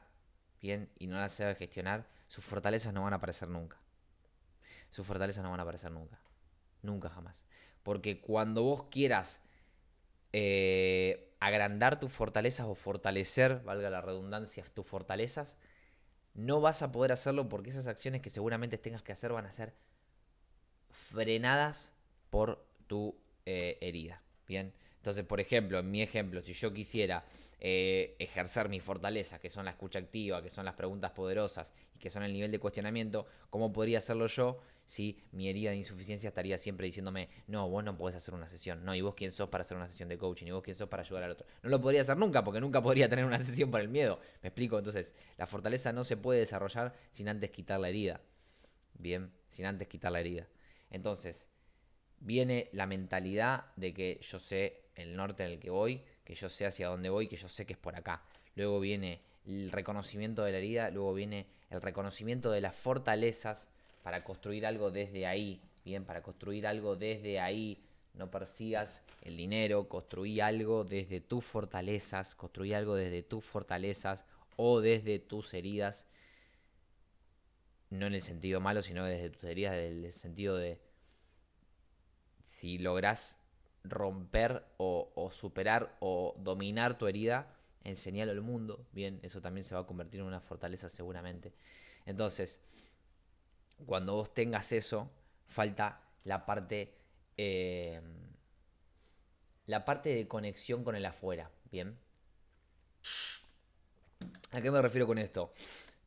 bien, 0.62 0.90
y 1.00 1.08
no 1.08 1.18
la 1.18 1.30
sabe 1.30 1.56
gestionar, 1.56 2.08
sus 2.28 2.46
fortalezas 2.46 2.94
no 2.94 3.04
van 3.04 3.14
a 3.14 3.18
aparecer 3.18 3.50
nunca. 3.50 3.78
Sus 4.90 5.06
fortalezas 5.06 5.44
no 5.44 5.52
van 5.52 5.60
a 5.60 5.64
aparecer 5.64 5.92
nunca. 5.92 6.20
Nunca 6.82 7.10
jamás. 7.10 7.36
Porque 7.84 8.20
cuando 8.22 8.64
vos 8.64 8.84
quieras 8.90 9.42
eh, 10.34 11.34
agrandar 11.40 12.00
tus 12.00 12.12
fortalezas 12.12 12.68
o 12.68 12.76
fortalecer, 12.76 13.62
valga 13.64 13.90
la 13.90 14.02
redundancia, 14.02 14.64
tus 14.74 14.86
fortalezas, 14.86 15.58
no 16.34 16.62
vas 16.62 16.82
a 16.82 16.92
poder 16.92 17.12
hacerlo 17.12 17.50
porque 17.50 17.72
esas 17.72 17.88
acciones 17.88 18.22
que 18.22 18.30
seguramente 18.30 18.78
tengas 18.78 19.04
que 19.04 19.12
hacer 19.12 19.34
van 19.34 19.46
a 19.46 19.52
ser 19.52 19.74
frenadas 20.90 21.92
por 22.30 22.66
tu 22.88 23.18
eh, 23.46 23.78
herida. 23.82 24.22
Bien. 24.48 24.74
Entonces, 24.98 25.26
por 25.26 25.40
ejemplo, 25.40 25.80
en 25.80 25.90
mi 25.90 26.02
ejemplo, 26.02 26.42
si 26.42 26.54
yo 26.54 26.72
quisiera 26.74 27.26
eh, 27.60 28.16
ejercer 28.20 28.70
mis 28.70 28.84
fortalezas, 28.84 29.40
que 29.40 29.50
son 29.50 29.66
la 29.66 29.72
escucha 29.72 30.00
activa, 30.00 30.42
que 30.42 30.50
son 30.50 30.66
las 30.66 30.76
preguntas 30.76 31.12
poderosas 31.12 31.74
y 31.96 32.00
que 32.00 32.10
son 32.10 32.24
el 32.24 32.34
nivel 32.34 32.52
de 32.52 32.60
cuestionamiento, 32.60 33.26
¿cómo 33.50 33.74
podría 33.74 33.98
hacerlo 33.98 34.28
yo 34.28 34.62
si 34.86 35.24
mi 35.32 35.50
herida 35.50 35.72
de 35.72 35.78
insuficiencia 35.78 36.28
estaría 36.28 36.58
siempre 36.58 36.86
diciéndome, 36.86 37.30
no, 37.48 37.70
vos 37.70 37.84
no 37.84 37.98
podés 37.98 38.16
hacer 38.18 38.34
una 38.34 38.50
sesión, 38.50 38.84
no, 38.84 38.94
y 38.94 39.02
vos 39.02 39.16
quién 39.16 39.32
sos 39.32 39.50
para 39.50 39.62
hacer 39.62 39.78
una 39.78 39.88
sesión 39.88 40.10
de 40.10 40.18
coaching, 40.18 40.48
y 40.48 40.52
vos 40.52 40.64
quién 40.64 40.76
sos 40.76 40.90
para 40.90 41.04
ayudar 41.04 41.24
al 41.24 41.32
otro. 41.32 41.48
No 41.64 41.70
lo 41.70 41.80
podría 41.80 42.02
hacer 42.02 42.18
nunca, 42.18 42.44
porque 42.44 42.60
nunca 42.60 42.82
podría 42.82 43.08
tener 43.08 43.26
una 43.26 43.40
sesión 43.44 43.72
por 43.72 43.82
el 43.82 43.88
miedo. 43.88 44.20
Me 44.42 44.50
explico, 44.50 44.78
entonces, 44.78 45.14
la 45.38 45.48
fortaleza 45.48 45.94
no 45.94 46.04
se 46.04 46.18
puede 46.18 46.40
desarrollar 46.40 46.94
sin 47.12 47.30
antes 47.30 47.52
quitar 47.52 47.80
la 47.80 47.90
herida. 47.90 48.22
Bien, 48.94 49.32
sin 49.50 49.66
antes 49.66 49.88
quitar 49.88 50.12
la 50.12 50.20
herida. 50.20 50.48
Entonces, 50.90 51.48
viene 52.20 52.70
la 52.72 52.86
mentalidad 52.86 53.66
de 53.76 53.94
que 53.94 54.20
yo 54.22 54.40
sé 54.40 54.90
el 54.96 55.16
norte 55.16 55.44
en 55.44 55.52
el 55.52 55.60
que 55.60 55.70
voy, 55.70 56.04
que 56.24 56.36
yo 56.36 56.50
sé 56.50 56.66
hacia 56.66 56.88
dónde 56.88 57.10
voy, 57.10 57.28
que 57.28 57.38
yo 57.38 57.48
sé 57.48 57.66
que 57.66 57.74
es 57.74 57.80
por 57.80 57.96
acá. 57.96 58.24
Luego 58.56 58.80
viene 58.80 59.22
el 59.46 59.72
reconocimiento 59.72 60.44
de 60.44 60.52
la 60.52 60.58
herida, 60.60 60.92
luego 60.92 61.14
viene 61.14 61.48
el 61.70 61.82
reconocimiento 61.82 62.52
de 62.52 62.62
las 62.62 62.76
fortalezas 62.76 63.70
para 64.04 64.24
construir 64.24 64.66
algo 64.66 64.92
desde 64.92 65.26
ahí, 65.26 65.62
bien, 65.86 66.06
para 66.06 66.22
construir 66.22 66.68
algo 66.68 66.96
desde 66.96 67.40
ahí. 67.40 67.84
No 68.14 68.30
persigas 68.30 69.02
el 69.22 69.38
dinero, 69.38 69.88
construí 69.88 70.42
algo 70.42 70.84
desde 70.84 71.22
tus 71.22 71.46
fortalezas, 71.46 72.36
construí 72.36 72.74
algo 72.74 72.96
desde 72.96 73.24
tus 73.24 73.46
fortalezas 73.46 74.26
o 74.58 74.82
desde 74.82 75.20
tus 75.20 75.54
heridas. 75.54 76.06
No 77.90 78.08
en 78.08 78.14
el 78.14 78.22
sentido 78.22 78.60
malo, 78.60 78.82
sino 78.82 79.06
desde 79.06 79.30
tus 79.30 79.44
heridas, 79.46 79.74
desde 79.74 80.06
el 80.06 80.12
sentido 80.12 80.58
de 80.58 80.80
si 82.44 82.78
logras 82.78 83.38
romper 83.84 84.64
o, 84.78 85.30
superar 85.32 85.96
o 86.00 86.36
dominar 86.38 86.98
tu 86.98 87.08
herida, 87.08 87.48
enseñalo 87.84 88.32
al 88.32 88.42
mundo. 88.42 88.86
Bien, 88.92 89.20
eso 89.24 89.42
también 89.42 89.64
se 89.64 89.74
va 89.74 89.82
a 89.82 89.88
convertir 89.88 90.20
en 90.20 90.28
una 90.28 90.42
fortaleza 90.42 90.90
seguramente. 90.90 91.54
Entonces, 92.06 92.60
cuando 93.86 94.16
vos 94.16 94.34
tengas 94.34 94.72
eso, 94.72 95.10
falta 95.48 96.02
la 96.24 96.46
parte. 96.46 96.94
Eh, 97.38 98.02
la 99.68 99.86
parte 99.86 100.14
de 100.14 100.28
conexión 100.28 100.84
con 100.84 100.96
el 100.96 101.06
afuera. 101.06 101.50
Bien. 101.72 101.98
¿A 104.52 104.62
qué 104.62 104.70
me 104.70 104.82
refiero 104.82 105.08
con 105.08 105.18
esto? 105.18 105.54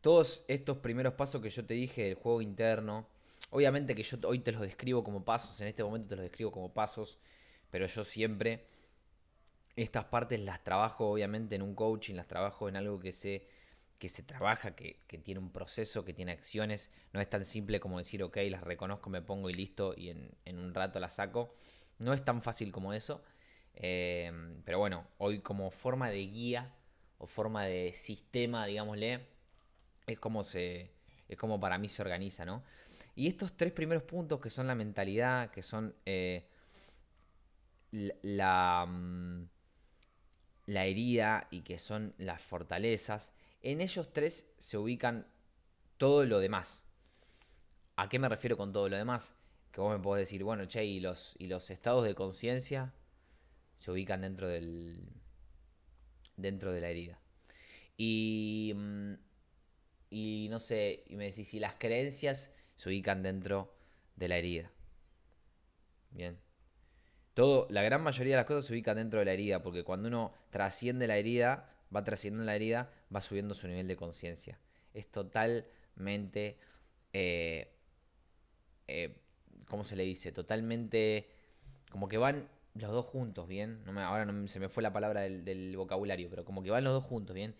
Todos 0.00 0.45
estos 0.49 0.78
primeros 0.78 1.14
pasos 1.14 1.40
que 1.40 1.50
yo 1.50 1.64
te 1.64 1.75
dije 1.75 2.02
del 2.04 2.14
juego 2.14 2.43
interno. 2.43 3.07
Obviamente 3.50 3.95
que 3.95 4.02
yo 4.02 4.19
hoy 4.25 4.40
te 4.40 4.52
los 4.52 4.61
describo 4.61 5.02
como 5.02 5.25
pasos. 5.25 5.61
En 5.61 5.69
este 5.69 5.83
momento 5.83 6.09
te 6.09 6.16
los 6.16 6.25
describo 6.25 6.52
como 6.52 6.73
pasos. 6.73 7.19
Pero 7.71 7.87
yo 7.87 8.04
siempre 8.04 8.66
estas 9.76 10.04
partes 10.04 10.40
las 10.40 10.62
trabajo 10.62 11.11
obviamente 11.11 11.57
en 11.57 11.62
un 11.62 11.75
coaching, 11.75 12.14
las 12.14 12.28
trabajo 12.28 12.69
en 12.69 12.76
algo 12.76 13.00
que 13.00 13.12
se, 13.12 13.47
que 13.99 14.09
se 14.09 14.23
trabaja, 14.23 14.75
que, 14.75 14.99
tiene 15.23 15.41
un 15.41 15.51
proceso, 15.51 16.05
que 16.05 16.13
tiene 16.13 16.33
acciones. 16.33 16.91
No 17.13 17.21
es 17.21 17.29
tan 17.29 17.45
simple 17.45 17.81
como 17.81 17.99
decir, 17.99 18.23
ok, 18.23 18.37
las 18.51 18.63
reconozco, 18.63 19.11
me 19.11 19.23
pongo 19.23 19.51
y 19.51 19.55
listo 19.55 19.95
y 19.97 20.11
en, 20.11 20.59
un 20.59 20.75
rato 20.75 21.01
las 21.01 21.15
saco. 21.15 21.55
No 21.99 22.13
es 22.13 22.25
tan 22.25 22.43
fácil 22.43 22.73
como 22.73 22.93
eso. 22.93 23.23
Em, 23.75 24.63
pero 24.65 24.79
bueno, 24.79 25.07
hoy 25.19 25.41
como 25.41 25.71
forma 25.71 26.11
de 26.11 26.27
guía 26.27 26.75
o 27.19 27.27
forma 27.27 27.65
de 27.65 27.93
sistema, 27.95 28.67
digámosle, 28.67 29.27
es 30.07 30.19
como 30.19 30.45
se 30.45 30.91
es 31.29 31.39
como 31.39 31.59
para 31.61 31.79
mí 31.79 31.89
se 31.89 32.03
organiza, 32.03 32.45
¿no? 32.45 32.63
Y 33.17 33.29
estos 33.29 33.57
tres 33.57 33.73
primeros 33.73 34.03
puntos 34.03 34.41
que 34.41 34.51
son 34.51 34.67
la 34.67 34.75
mentalidad, 34.75 35.51
que 35.51 35.63
son 35.63 35.95
eh, 36.05 36.47
la, 37.93 38.87
mm, 38.87 39.49
la 40.67 40.85
herida 40.85 41.47
y 41.51 41.63
que 41.63 41.79
son 41.79 42.15
las 42.19 42.43
fortalezas, 42.43 43.33
en 43.64 43.80
ellos 43.80 44.12
tres 44.12 44.47
se 44.59 44.76
ubican 44.78 45.26
todo 45.97 46.25
lo 46.25 46.38
demás. 46.38 46.85
¿A 47.97 48.09
qué 48.09 48.18
me 48.18 48.28
refiero 48.28 48.56
con 48.56 48.73
todo 48.73 48.88
lo 48.88 48.97
demás? 48.97 49.35
Que 49.73 49.80
vos 49.80 49.97
me 49.97 50.02
podés 50.02 50.28
decir, 50.28 50.44
bueno, 50.44 50.66
che, 50.66 50.85
y 50.85 51.00
los, 51.00 51.35
y 51.38 51.47
los 51.47 51.71
estados 51.71 52.04
de 52.04 52.14
conciencia 52.14 52.92
se 53.76 53.90
ubican 53.90 54.21
dentro 54.21 54.49
del. 54.49 55.09
dentro 56.37 56.73
de 56.73 56.80
la 56.80 56.88
herida. 56.90 57.18
Y. 57.97 58.73
Mm, 58.76 59.14
y 60.11 60.47
no 60.49 60.61
sé, 60.61 61.02
y 61.09 61.16
me 61.16 61.25
decís, 61.25 61.49
si 61.49 61.59
las 61.59 61.75
creencias 61.75 62.52
se 62.76 62.88
ubican 62.88 63.25
dentro 63.25 63.75
de 64.14 64.28
la 64.28 64.37
herida. 64.37 64.71
Bien. 66.11 66.38
Todo, 67.35 67.66
la 67.68 67.83
gran 67.83 68.00
mayoría 68.00 68.35
de 68.35 68.37
las 68.37 68.47
cosas 68.47 68.66
se 68.66 68.75
ubican 68.75 68.97
dentro 68.97 69.18
de 69.18 69.25
la 69.25 69.33
herida, 69.33 69.62
porque 69.62 69.83
cuando 69.83 70.06
uno 70.06 70.33
trasciende 70.50 71.09
la 71.09 71.16
herida, 71.16 71.74
va 71.95 72.05
trascendiendo 72.05 72.45
la 72.45 72.57
herida, 72.57 72.91
va 73.15 73.21
subiendo 73.21 73.55
su 73.55 73.69
nivel 73.69 73.89
de 73.89 73.97
conciencia. 73.97 74.59
Es 74.93 75.11
totalmente, 75.11 76.59
eh, 77.13 77.75
eh, 78.89 79.17
¿cómo 79.69 79.85
se 79.85 79.97
le 79.97 80.05
dice? 80.05 80.33
Totalmente, 80.33 81.29
como 81.91 82.09
que 82.09 82.19
van 82.19 82.49
los 82.75 82.91
dos 82.91 83.07
juntos, 83.07 83.47
¿bien? 83.47 83.85
No 83.85 83.93
me, 83.93 84.03
ahora 84.03 84.25
no, 84.25 84.49
se 84.49 84.59
me 84.59 84.69
fue 84.69 84.83
la 84.83 84.93
palabra 84.93 85.23
del, 85.23 85.77
vocabulario, 85.77 86.29
pero 86.29 86.45
como 86.45 86.63
que 86.63 86.71
van 86.71 86.85
los 86.85 86.93
dos 86.93 87.05
juntos, 87.05 87.35
¿bien? 87.35 87.55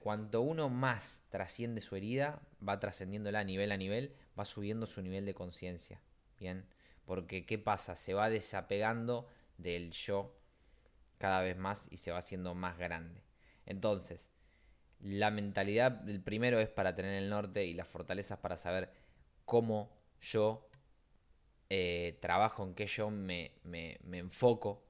Cuanto 0.00 0.40
uno 0.40 0.70
más 0.70 1.22
trasciende 1.28 1.80
su 1.80 1.96
herida, 1.96 2.40
va 2.66 2.80
trascendiéndola 2.80 3.44
nivel 3.44 3.72
a 3.72 3.76
nivel, 3.76 4.14
va 4.38 4.44
subiendo 4.44 4.86
su 4.86 5.02
nivel 5.02 5.26
de 5.26 5.34
conciencia, 5.34 6.00
¿bien? 6.38 6.64
Porque 7.04 7.44
¿qué 7.44 7.58
pasa? 7.58 7.96
Se 7.96 8.14
va 8.14 8.30
desapegando 8.30 9.28
del 9.58 9.90
yo 9.92 10.34
cada 11.18 11.42
vez 11.42 11.56
más 11.56 11.86
y 11.90 11.98
se 11.98 12.12
va 12.12 12.18
haciendo 12.18 12.54
más 12.54 12.78
grande. 12.78 13.27
Entonces, 13.68 14.28
la 15.00 15.30
mentalidad, 15.30 16.08
el 16.08 16.20
primero 16.20 16.58
es 16.58 16.68
para 16.68 16.94
tener 16.94 17.14
el 17.14 17.30
norte 17.30 17.66
y 17.66 17.74
las 17.74 17.88
fortalezas 17.88 18.38
para 18.38 18.56
saber 18.56 18.90
cómo 19.44 19.96
yo 20.20 20.68
eh, 21.70 22.18
trabajo, 22.20 22.64
en 22.64 22.74
qué 22.74 22.86
yo 22.86 23.10
me, 23.10 23.52
me, 23.62 23.98
me 24.02 24.18
enfoco, 24.18 24.82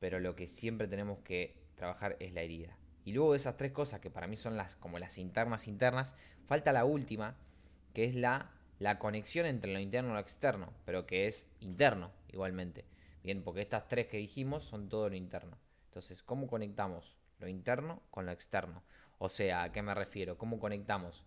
pero 0.00 0.20
lo 0.20 0.36
que 0.36 0.48
siempre 0.48 0.88
tenemos 0.88 1.20
que 1.20 1.56
trabajar 1.76 2.16
es 2.20 2.32
la 2.34 2.42
herida. 2.42 2.76
Y 3.04 3.12
luego 3.12 3.32
de 3.32 3.38
esas 3.38 3.56
tres 3.56 3.72
cosas, 3.72 4.00
que 4.00 4.10
para 4.10 4.26
mí 4.26 4.36
son 4.36 4.56
las 4.56 4.76
como 4.76 4.98
las 4.98 5.16
internas 5.16 5.68
internas, 5.68 6.14
falta 6.46 6.72
la 6.72 6.84
última, 6.84 7.36
que 7.94 8.04
es 8.04 8.14
la 8.14 8.50
la 8.80 8.98
conexión 8.98 9.46
entre 9.46 9.72
lo 9.72 9.78
interno 9.78 10.10
y 10.10 10.14
lo 10.14 10.18
externo, 10.18 10.72
pero 10.86 11.06
que 11.06 11.26
es 11.26 11.48
interno 11.60 12.10
igualmente. 12.32 12.86
Bien, 13.22 13.42
porque 13.44 13.60
estas 13.60 13.86
tres 13.88 14.06
que 14.06 14.16
dijimos 14.16 14.64
son 14.64 14.88
todo 14.88 15.10
lo 15.10 15.16
interno. 15.16 15.58
Entonces, 15.88 16.22
¿cómo 16.22 16.46
conectamos 16.48 17.19
lo 17.40 17.48
interno 17.48 18.02
con 18.10 18.26
lo 18.26 18.32
externo? 18.32 18.82
O 19.18 19.28
sea, 19.28 19.64
¿a 19.64 19.72
qué 19.72 19.82
me 19.82 19.94
refiero? 19.94 20.38
¿Cómo 20.38 20.60
conectamos 20.60 21.24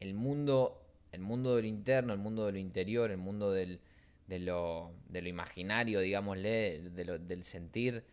el 0.00 0.14
mundo, 0.14 0.82
el 1.12 1.20
mundo 1.20 1.56
de 1.56 1.62
lo 1.62 1.68
interno, 1.68 2.12
el 2.12 2.18
mundo 2.18 2.46
de 2.46 2.52
lo 2.52 2.58
interior, 2.58 3.10
el 3.10 3.18
mundo 3.18 3.52
del, 3.52 3.80
de, 4.26 4.38
lo, 4.38 4.92
imaginario, 5.12 6.00
digámosle, 6.00 6.80
del 6.90 7.44
sentir, 7.44 8.04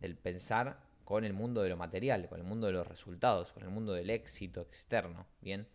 del 0.00 0.16
pensar, 0.16 0.80
con 1.04 1.24
el 1.24 1.32
mundo 1.32 1.62
de 1.62 1.68
lo 1.68 1.76
material, 1.76 2.28
con 2.28 2.38
el 2.38 2.44
mundo 2.44 2.68
de 2.68 2.74
los 2.74 2.86
resultados, 2.86 3.52
con 3.52 3.64
el 3.64 3.70
mundo 3.70 3.92
del 3.92 4.10
éxito 4.10 4.60
externo? 4.60 5.26
Bien. 5.40 5.66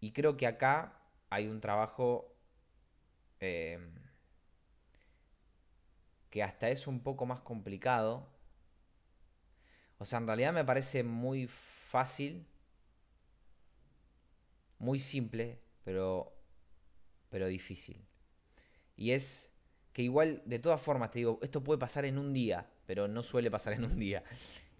Y 0.00 0.12
creo 0.12 0.36
que 0.36 0.46
acá 0.46 0.98
hay 1.28 1.46
un 1.48 1.60
trabajo 1.60 2.34
eh, 3.40 3.78
que 6.30 6.42
hasta 6.42 6.70
es 6.70 6.86
un 6.86 7.00
poco 7.02 7.26
más 7.26 7.42
complicado. 7.42 8.28
O 10.00 10.06
sea, 10.06 10.18
en 10.18 10.26
realidad 10.26 10.54
me 10.54 10.64
parece 10.64 11.02
muy 11.02 11.46
fácil, 11.46 12.46
muy 14.78 14.98
simple, 14.98 15.60
pero, 15.84 16.32
pero 17.28 17.46
difícil. 17.46 18.02
Y 18.96 19.10
es 19.10 19.50
que 19.92 20.00
igual, 20.00 20.42
de 20.46 20.58
todas 20.58 20.80
formas, 20.80 21.10
te 21.10 21.18
digo, 21.18 21.38
esto 21.42 21.62
puede 21.62 21.78
pasar 21.78 22.06
en 22.06 22.16
un 22.16 22.32
día, 22.32 22.66
pero 22.86 23.08
no 23.08 23.22
suele 23.22 23.50
pasar 23.50 23.74
en 23.74 23.84
un 23.84 23.98
día. 23.98 24.24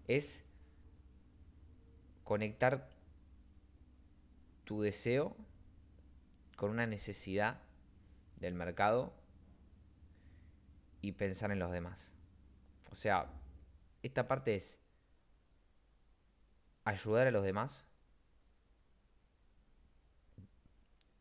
Es 0.07 0.43
conectar 2.23 2.89
tu 4.63 4.81
deseo 4.81 5.37
con 6.55 6.71
una 6.71 6.87
necesidad 6.87 7.61
del 8.37 8.55
mercado 8.55 9.13
y 10.99 11.11
pensar 11.11 11.51
en 11.51 11.59
los 11.59 11.71
demás. 11.71 12.11
O 12.89 12.95
sea, 12.95 13.29
esta 14.01 14.27
parte 14.27 14.55
es 14.55 14.80
ayudar 16.83 17.27
a 17.27 17.31
los 17.31 17.43
demás 17.43 17.85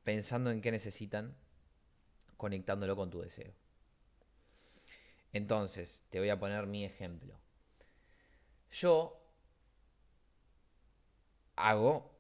pensando 0.04 0.50
en 0.50 0.60
qué 0.60 0.70
necesitan, 0.70 1.36
conectándolo 2.36 2.96
con 2.96 3.10
tu 3.10 3.20
deseo. 3.20 3.52
Entonces, 5.32 6.04
te 6.10 6.18
voy 6.18 6.30
a 6.30 6.38
poner 6.38 6.66
mi 6.66 6.84
ejemplo. 6.84 7.38
Yo 8.70 9.20
hago 11.56 12.10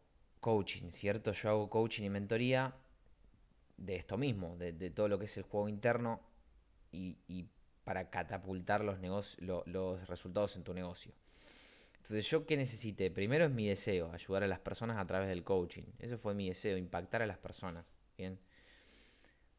coaching, 0.40 0.90
¿cierto? 0.90 1.32
Yo 1.32 1.50
hago 1.50 1.70
coaching 1.70 2.04
y 2.04 2.10
mentoría 2.10 2.74
de 3.76 3.96
esto 3.96 4.16
mismo, 4.16 4.56
de, 4.56 4.90
todo 4.90 5.08
lo 5.08 5.18
que 5.18 5.24
es 5.24 5.36
el 5.36 5.44
juego 5.44 5.68
interno 5.68 6.20
y, 6.92 7.48
para 7.84 8.10
catapultar 8.10 8.84
los, 8.84 8.98
los 9.40 10.06
resultados 10.06 10.54
en 10.54 10.62
tu 10.62 10.74
negocio. 10.74 11.12
Entonces, 12.02 12.28
¿yo 12.28 12.46
qué 12.46 12.56
necesité? 12.56 13.10
Primero 13.10 13.44
es 13.44 13.50
mi 13.50 13.68
deseo, 13.68 14.10
ayudar 14.12 14.42
a 14.42 14.48
las 14.48 14.58
personas 14.58 14.98
a 14.98 15.06
través 15.06 15.28
del 15.28 15.44
coaching. 15.44 15.84
Eso 15.98 16.18
fue 16.18 16.34
mi 16.34 16.48
deseo, 16.48 16.76
impactar 16.76 17.22
a 17.22 17.26
las 17.26 17.38
personas. 17.38 17.84
Bien. 18.16 18.38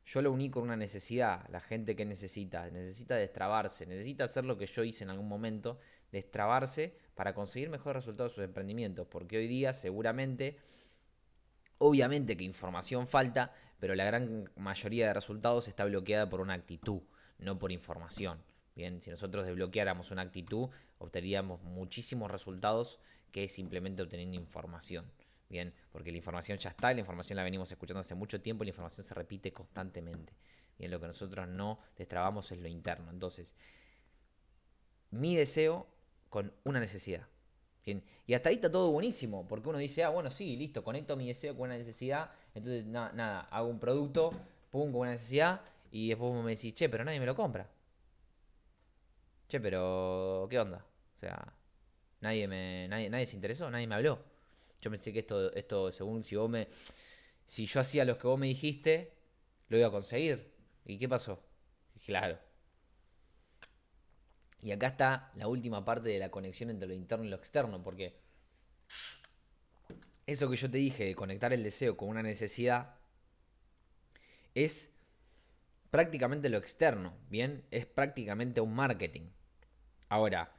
Yo 0.06 0.22
lo 0.22 0.32
uní 0.32 0.50
con 0.50 0.64
una 0.64 0.76
necesidad, 0.76 1.48
la 1.50 1.62
gente 1.62 1.96
que 1.96 2.04
necesita, 2.04 2.70
necesita 2.70 3.16
destrabarse, 3.16 3.86
necesita 3.86 4.26
hacer 4.26 4.44
lo 4.44 4.58
que 4.58 4.66
yo 4.66 4.84
hice 4.84 5.04
en 5.04 5.12
algún 5.12 5.30
momento, 5.30 5.80
destrabarse 6.12 6.98
para 7.16 7.34
conseguir 7.34 7.70
mejores 7.70 8.04
resultados 8.04 8.32
de 8.32 8.36
sus 8.36 8.44
emprendimientos, 8.44 9.08
porque 9.08 9.38
hoy 9.38 9.48
día 9.48 9.74
seguramente, 9.74 10.58
obviamente 11.78 12.36
que 12.36 12.44
información 12.44 13.08
falta, 13.08 13.54
pero 13.80 13.96
la 13.96 14.04
gran 14.04 14.52
mayoría 14.58 15.08
de 15.08 15.14
resultados 15.14 15.68
está 15.68 15.86
bloqueada 15.86 16.30
por 16.30 16.42
una 16.42 16.56
actitud, 16.56 17.02
no 17.38 17.58
por 17.58 17.72
información. 17.72 18.44
Bien, 18.76 19.02
si 19.02 19.10
nosotros 19.10 19.46
desbloqueáramos 19.46 20.12
una 20.12 20.22
actitud, 20.22 20.70
obtendríamos 20.98 21.62
muchísimos 21.64 22.32
resultados 22.32 23.00
que 23.32 23.48
simplemente 23.48 24.02
obteniendo 24.02 24.38
información. 24.38 25.06
Bien, 25.50 25.74
porque 25.92 26.12
la 26.12 26.18
información 26.18 26.58
ya 26.58 26.70
está, 26.70 26.94
la 26.94 27.02
información 27.02 27.36
la 27.36 27.44
venimos 27.44 27.70
escuchando 27.72 28.00
hace 28.00 28.16
mucho 28.16 28.40
tiempo 28.42 28.64
y 28.64 28.68
la 28.68 28.70
información 28.70 29.06
se 29.06 29.14
repite 29.14 29.52
constantemente. 29.52 30.34
Bien, 30.80 30.90
lo 30.90 31.00
que 31.02 31.08
nosotros 31.08 31.48
no 31.48 31.80
destrabamos 31.98 32.52
es 32.52 32.60
lo 32.60 32.70
interno. 32.70 33.12
Entonces, 33.12 33.54
mi 35.12 35.36
deseo 35.36 35.88
con 36.30 36.54
una 36.64 36.80
necesidad. 36.80 37.28
Bien, 37.86 38.02
y 38.26 38.34
hasta 38.34 38.50
ahí 38.50 38.56
está 38.56 38.72
todo 38.72 38.92
buenísimo, 38.92 39.46
porque 39.48 39.68
uno 39.68 39.78
dice, 39.78 40.04
ah, 40.04 40.10
bueno, 40.10 40.30
sí, 40.30 40.56
listo, 40.56 40.84
conecto 40.84 41.18
mi 41.18 41.28
deseo 41.28 41.56
con 41.56 41.66
una 41.66 41.78
necesidad, 41.78 42.32
entonces 42.54 42.86
nada, 42.86 43.42
hago 43.52 43.68
un 43.68 43.80
producto, 43.80 44.30
pum, 44.70 44.92
con 44.92 45.02
una 45.02 45.12
necesidad, 45.12 45.62
y 45.92 46.10
después 46.10 46.32
me 46.44 46.52
decís, 46.52 46.74
che, 46.76 46.88
pero 46.88 47.04
nadie 47.04 47.20
me 47.20 47.26
lo 47.26 47.36
compra. 47.36 47.68
Che, 49.52 49.60
pero, 49.60 50.48
¿qué 50.50 50.58
onda? 50.58 50.78
O 51.18 51.20
sea, 51.20 51.54
nadie 52.22 52.48
me, 52.48 52.88
nadie, 52.88 53.10
nadie 53.10 53.26
se 53.26 53.36
interesó, 53.36 53.70
nadie 53.70 53.86
me 53.86 53.96
habló. 53.96 54.24
Yo 54.80 54.90
pensé 54.90 55.12
que 55.12 55.20
esto, 55.20 55.54
esto, 55.54 55.92
según 55.92 56.24
si 56.24 56.38
vos 56.38 56.50
me. 56.50 56.70
Si 57.48 57.66
yo 57.66 57.82
hacía 57.82 58.06
lo 58.06 58.18
que 58.18 58.28
vos 58.28 58.40
me 58.40 58.48
dijiste, 58.48 59.12
lo 59.68 59.78
iba 59.78 59.90
a 59.90 59.92
conseguir. 59.92 60.54
¿Y 60.86 60.98
qué 60.98 61.10
pasó? 61.10 61.44
Claro. 62.06 62.40
Y 64.62 64.72
acá 64.72 64.88
está 64.88 65.34
la 65.36 65.50
última 65.50 65.84
parte 65.84 66.08
de 66.08 66.20
la 66.20 66.32
conexión 66.32 66.70
entre 66.70 66.88
lo 66.88 66.94
interno 66.94 67.26
y 67.26 67.30
lo 67.30 67.36
externo, 67.36 67.84
porque 67.84 68.22
eso 70.28 70.50
que 70.50 70.56
yo 70.56 70.72
te 70.72 70.78
dije 70.78 71.04
de 71.04 71.14
conectar 71.14 71.52
el 71.52 71.62
deseo 71.62 71.98
con 71.98 72.08
una 72.08 72.24
necesidad 72.24 72.96
es 74.56 74.90
prácticamente 75.90 76.48
lo 76.48 76.58
externo, 76.58 77.18
¿bien? 77.30 77.66
Es 77.70 77.86
prácticamente 77.86 78.62
un 78.62 78.74
marketing. 78.74 79.28
Ahora, 80.12 80.52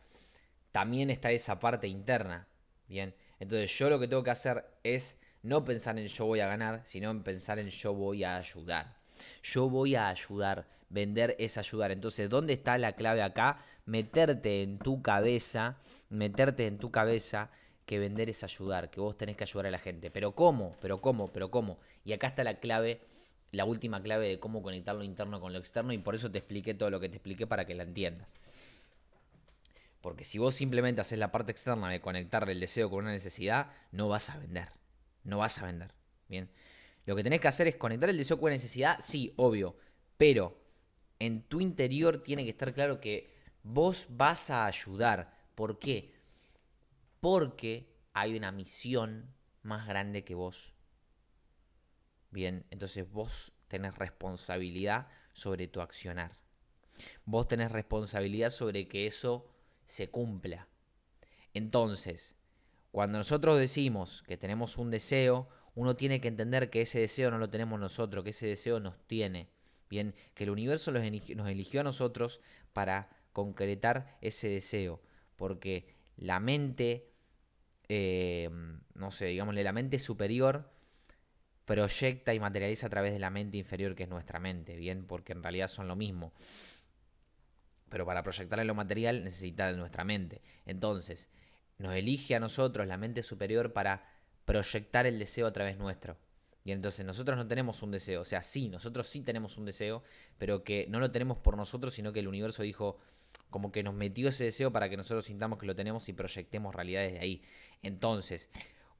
también 0.70 1.10
está 1.10 1.30
esa 1.30 1.60
parte 1.60 1.86
interna, 1.86 2.48
¿bien? 2.88 3.14
Entonces 3.38 3.70
yo 3.76 3.90
lo 3.90 4.00
que 4.00 4.08
tengo 4.08 4.22
que 4.22 4.30
hacer 4.30 4.64
es 4.82 5.20
no 5.42 5.62
pensar 5.62 5.98
en 5.98 6.06
yo 6.06 6.24
voy 6.24 6.40
a 6.40 6.46
ganar, 6.46 6.80
sino 6.86 7.10
en 7.10 7.22
pensar 7.22 7.58
en 7.58 7.68
yo 7.68 7.92
voy 7.92 8.24
a 8.24 8.38
ayudar. 8.38 8.96
Yo 9.42 9.68
voy 9.68 9.94
a 9.94 10.08
ayudar, 10.08 10.66
vender 10.88 11.36
es 11.38 11.58
ayudar. 11.58 11.90
Entonces, 11.90 12.30
¿dónde 12.30 12.54
está 12.54 12.78
la 12.78 12.94
clave 12.94 13.20
acá? 13.20 13.62
Meterte 13.84 14.62
en 14.62 14.78
tu 14.78 15.02
cabeza, 15.02 15.76
meterte 16.08 16.66
en 16.66 16.78
tu 16.78 16.90
cabeza 16.90 17.50
que 17.84 17.98
vender 17.98 18.30
es 18.30 18.42
ayudar, 18.44 18.88
que 18.88 19.00
vos 19.00 19.18
tenés 19.18 19.36
que 19.36 19.44
ayudar 19.44 19.66
a 19.66 19.70
la 19.70 19.78
gente. 19.78 20.10
Pero 20.10 20.34
¿cómo? 20.34 20.76
Pero 20.80 21.02
¿cómo? 21.02 21.30
Pero 21.30 21.50
¿cómo? 21.50 21.78
Y 22.06 22.14
acá 22.14 22.28
está 22.28 22.42
la 22.42 22.58
clave, 22.58 23.02
la 23.50 23.66
última 23.66 24.02
clave 24.02 24.28
de 24.28 24.40
cómo 24.40 24.62
conectar 24.62 24.94
lo 24.94 25.04
interno 25.04 25.42
con 25.42 25.52
lo 25.52 25.58
externo 25.58 25.92
y 25.92 25.98
por 25.98 26.14
eso 26.14 26.30
te 26.30 26.38
expliqué 26.38 26.72
todo 26.72 26.88
lo 26.88 27.00
que 27.00 27.10
te 27.10 27.16
expliqué 27.16 27.46
para 27.46 27.66
que 27.66 27.74
la 27.74 27.82
entiendas. 27.82 28.34
Porque 30.02 30.24
si 30.24 30.36
vos 30.38 30.54
simplemente 30.54 31.00
haces 31.00 31.18
la 31.18 31.30
parte 31.30 31.52
externa 31.52 31.88
de 31.88 32.00
conectar 32.00 32.48
el 32.50 32.60
deseo 32.60 32.90
con 32.90 33.04
una 33.04 33.12
necesidad, 33.12 33.72
no 33.92 34.08
vas 34.08 34.28
a 34.30 34.36
vender. 34.36 34.68
No 35.22 35.38
vas 35.38 35.58
a 35.62 35.66
vender. 35.66 35.94
Bien. 36.28 36.50
Lo 37.06 37.16
que 37.16 37.22
tenés 37.22 37.40
que 37.40 37.48
hacer 37.48 37.68
es 37.68 37.76
conectar 37.76 38.10
el 38.10 38.18
deseo 38.18 38.36
con 38.36 38.46
una 38.46 38.54
necesidad, 38.54 38.98
sí, 39.00 39.32
obvio. 39.36 39.76
Pero 40.16 40.60
en 41.20 41.42
tu 41.42 41.60
interior 41.60 42.18
tiene 42.18 42.44
que 42.44 42.50
estar 42.50 42.74
claro 42.74 43.00
que 43.00 43.32
vos 43.62 44.06
vas 44.10 44.50
a 44.50 44.66
ayudar. 44.66 45.36
¿Por 45.54 45.78
qué? 45.78 46.12
Porque 47.20 47.94
hay 48.12 48.36
una 48.36 48.50
misión 48.50 49.32
más 49.62 49.86
grande 49.86 50.24
que 50.24 50.34
vos. 50.34 50.72
Bien, 52.30 52.66
entonces 52.70 53.08
vos 53.10 53.52
tenés 53.68 53.94
responsabilidad 53.94 55.06
sobre 55.32 55.68
tu 55.68 55.80
accionar. 55.80 56.36
Vos 57.24 57.46
tenés 57.46 57.70
responsabilidad 57.70 58.50
sobre 58.50 58.88
que 58.88 59.06
eso 59.06 59.51
se 59.92 60.08
cumpla. 60.08 60.68
Entonces, 61.52 62.34
cuando 62.92 63.18
nosotros 63.18 63.58
decimos 63.58 64.24
que 64.26 64.38
tenemos 64.38 64.78
un 64.78 64.90
deseo, 64.90 65.50
uno 65.74 65.96
tiene 65.96 66.18
que 66.18 66.28
entender 66.28 66.70
que 66.70 66.80
ese 66.80 67.00
deseo 67.00 67.30
no 67.30 67.36
lo 67.36 67.50
tenemos 67.50 67.78
nosotros, 67.78 68.24
que 68.24 68.30
ese 68.30 68.46
deseo 68.46 68.80
nos 68.80 68.96
tiene. 69.06 69.50
Bien, 69.90 70.14
que 70.32 70.44
el 70.44 70.50
universo 70.50 70.92
nos 70.92 71.02
eligió 71.04 71.82
a 71.82 71.84
nosotros 71.84 72.40
para 72.72 73.10
concretar 73.34 74.16
ese 74.22 74.48
deseo. 74.48 75.02
Porque 75.36 75.94
la 76.16 76.40
mente, 76.40 77.10
eh, 77.90 78.48
no 78.94 79.10
sé, 79.10 79.26
digámosle, 79.26 79.62
la 79.62 79.72
mente 79.72 79.98
superior 79.98 80.70
proyecta 81.66 82.32
y 82.32 82.40
materializa 82.40 82.86
a 82.86 82.90
través 82.90 83.12
de 83.12 83.18
la 83.18 83.28
mente 83.28 83.58
inferior, 83.58 83.94
que 83.94 84.04
es 84.04 84.08
nuestra 84.08 84.38
mente. 84.38 84.74
Bien, 84.74 85.04
porque 85.04 85.34
en 85.34 85.42
realidad 85.42 85.68
son 85.68 85.86
lo 85.86 85.96
mismo 85.96 86.32
pero 87.92 88.06
para 88.06 88.22
proyectar 88.22 88.58
en 88.58 88.66
lo 88.66 88.74
material 88.74 89.22
necesita 89.22 89.70
nuestra 89.72 90.02
mente. 90.02 90.40
Entonces, 90.64 91.28
nos 91.76 91.94
elige 91.94 92.34
a 92.34 92.40
nosotros 92.40 92.86
la 92.86 92.96
mente 92.96 93.22
superior 93.22 93.74
para 93.74 94.08
proyectar 94.46 95.06
el 95.06 95.18
deseo 95.18 95.46
a 95.46 95.52
través 95.52 95.76
nuestro. 95.76 96.16
Y 96.64 96.72
entonces 96.72 97.04
nosotros 97.04 97.36
no 97.36 97.46
tenemos 97.46 97.82
un 97.82 97.90
deseo, 97.90 98.22
o 98.22 98.24
sea, 98.24 98.42
sí, 98.42 98.70
nosotros 98.70 99.08
sí 99.08 99.20
tenemos 99.20 99.58
un 99.58 99.66
deseo, 99.66 100.02
pero 100.38 100.64
que 100.64 100.86
no 100.88 101.00
lo 101.00 101.10
tenemos 101.10 101.36
por 101.36 101.54
nosotros, 101.54 101.92
sino 101.92 102.14
que 102.14 102.20
el 102.20 102.28
universo 102.28 102.62
dijo, 102.62 102.98
como 103.50 103.72
que 103.72 103.82
nos 103.82 103.92
metió 103.92 104.30
ese 104.30 104.44
deseo 104.44 104.72
para 104.72 104.88
que 104.88 104.96
nosotros 104.96 105.26
sintamos 105.26 105.58
que 105.58 105.66
lo 105.66 105.76
tenemos 105.76 106.08
y 106.08 106.14
proyectemos 106.14 106.74
realidades 106.74 107.12
de 107.12 107.18
ahí. 107.18 107.42
Entonces, 107.82 108.48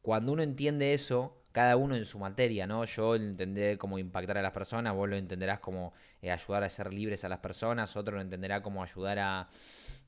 cuando 0.02 0.32
uno 0.32 0.42
entiende 0.42 0.92
eso, 0.92 1.41
cada 1.52 1.76
uno 1.76 1.94
en 1.94 2.04
su 2.04 2.18
materia, 2.18 2.66
¿no? 2.66 2.84
Yo 2.84 3.14
entenderé 3.14 3.78
cómo 3.78 3.98
impactar 3.98 4.38
a 4.38 4.42
las 4.42 4.52
personas, 4.52 4.94
vos 4.94 5.08
lo 5.08 5.16
entenderás 5.16 5.60
como 5.60 5.92
eh, 6.22 6.30
ayudar 6.30 6.64
a 6.64 6.68
ser 6.68 6.92
libres 6.92 7.24
a 7.24 7.28
las 7.28 7.38
personas, 7.38 7.94
otro 7.96 8.16
lo 8.16 8.22
entenderá 8.22 8.62
como 8.62 8.82
ayudar 8.82 9.18
a, 9.18 9.48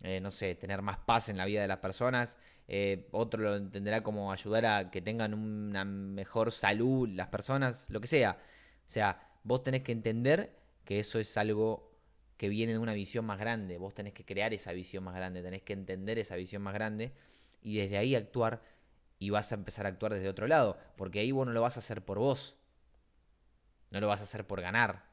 eh, 0.02 0.20
no 0.20 0.30
sé, 0.30 0.54
tener 0.54 0.82
más 0.82 0.98
paz 0.98 1.28
en 1.28 1.36
la 1.36 1.44
vida 1.44 1.60
de 1.62 1.68
las 1.68 1.78
personas, 1.78 2.36
eh, 2.66 3.08
otro 3.10 3.42
lo 3.42 3.56
entenderá 3.56 4.02
como 4.02 4.32
ayudar 4.32 4.64
a 4.66 4.90
que 4.90 5.02
tengan 5.02 5.34
una 5.34 5.84
mejor 5.84 6.50
salud 6.50 7.08
las 7.10 7.28
personas, 7.28 7.84
lo 7.88 8.00
que 8.00 8.06
sea. 8.06 8.38
O 8.86 8.90
sea, 8.90 9.18
vos 9.42 9.62
tenés 9.62 9.84
que 9.84 9.92
entender 9.92 10.50
que 10.84 10.98
eso 10.98 11.18
es 11.18 11.36
algo 11.36 11.92
que 12.38 12.48
viene 12.48 12.72
de 12.72 12.78
una 12.78 12.94
visión 12.94 13.24
más 13.26 13.38
grande, 13.38 13.78
vos 13.78 13.94
tenés 13.94 14.14
que 14.14 14.24
crear 14.24 14.52
esa 14.54 14.72
visión 14.72 15.04
más 15.04 15.14
grande, 15.14 15.42
tenés 15.42 15.62
que 15.62 15.74
entender 15.74 16.18
esa 16.18 16.36
visión 16.36 16.62
más 16.62 16.74
grande 16.74 17.12
y 17.62 17.76
desde 17.76 17.98
ahí 17.98 18.14
actuar 18.14 18.62
y 19.24 19.30
vas 19.30 19.50
a 19.52 19.54
empezar 19.54 19.86
a 19.86 19.88
actuar 19.88 20.12
desde 20.12 20.28
otro 20.28 20.46
lado, 20.46 20.76
porque 20.96 21.20
ahí 21.20 21.32
vos 21.32 21.46
no 21.46 21.54
lo 21.54 21.62
vas 21.62 21.76
a 21.76 21.80
hacer 21.80 22.04
por 22.04 22.18
vos, 22.18 22.56
no 23.90 23.98
lo 24.00 24.06
vas 24.06 24.20
a 24.20 24.24
hacer 24.24 24.46
por 24.46 24.60
ganar. 24.60 25.06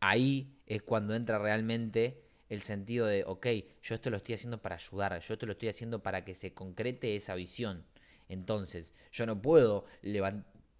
Ahí 0.00 0.58
es 0.64 0.82
cuando 0.82 1.14
entra 1.14 1.38
realmente 1.38 2.24
el 2.48 2.62
sentido 2.62 3.06
de, 3.06 3.24
ok, 3.24 3.46
yo 3.82 3.94
esto 3.94 4.08
lo 4.08 4.16
estoy 4.16 4.36
haciendo 4.36 4.62
para 4.62 4.76
ayudar, 4.76 5.20
yo 5.20 5.34
esto 5.34 5.44
lo 5.44 5.52
estoy 5.52 5.68
haciendo 5.68 6.02
para 6.02 6.24
que 6.24 6.34
se 6.34 6.54
concrete 6.54 7.14
esa 7.14 7.34
visión. 7.34 7.84
Entonces, 8.30 8.94
yo 9.12 9.26
no 9.26 9.42
puedo 9.42 9.84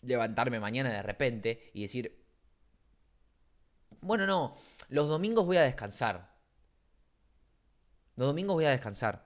levantarme 0.01 0.59
mañana 0.59 0.91
de 0.91 1.03
repente 1.03 1.71
y 1.75 1.83
decir, 1.83 2.25
bueno, 4.01 4.27
no, 4.27 4.55
los 4.89 5.09
domingos 5.09 5.45
voy 5.45 5.59
a 5.59 5.63
descansar. 5.63 6.35
Los 8.17 8.29
domingos 8.29 8.55
voy 8.55 8.65
a 8.65 8.71
descansar. 8.71 9.26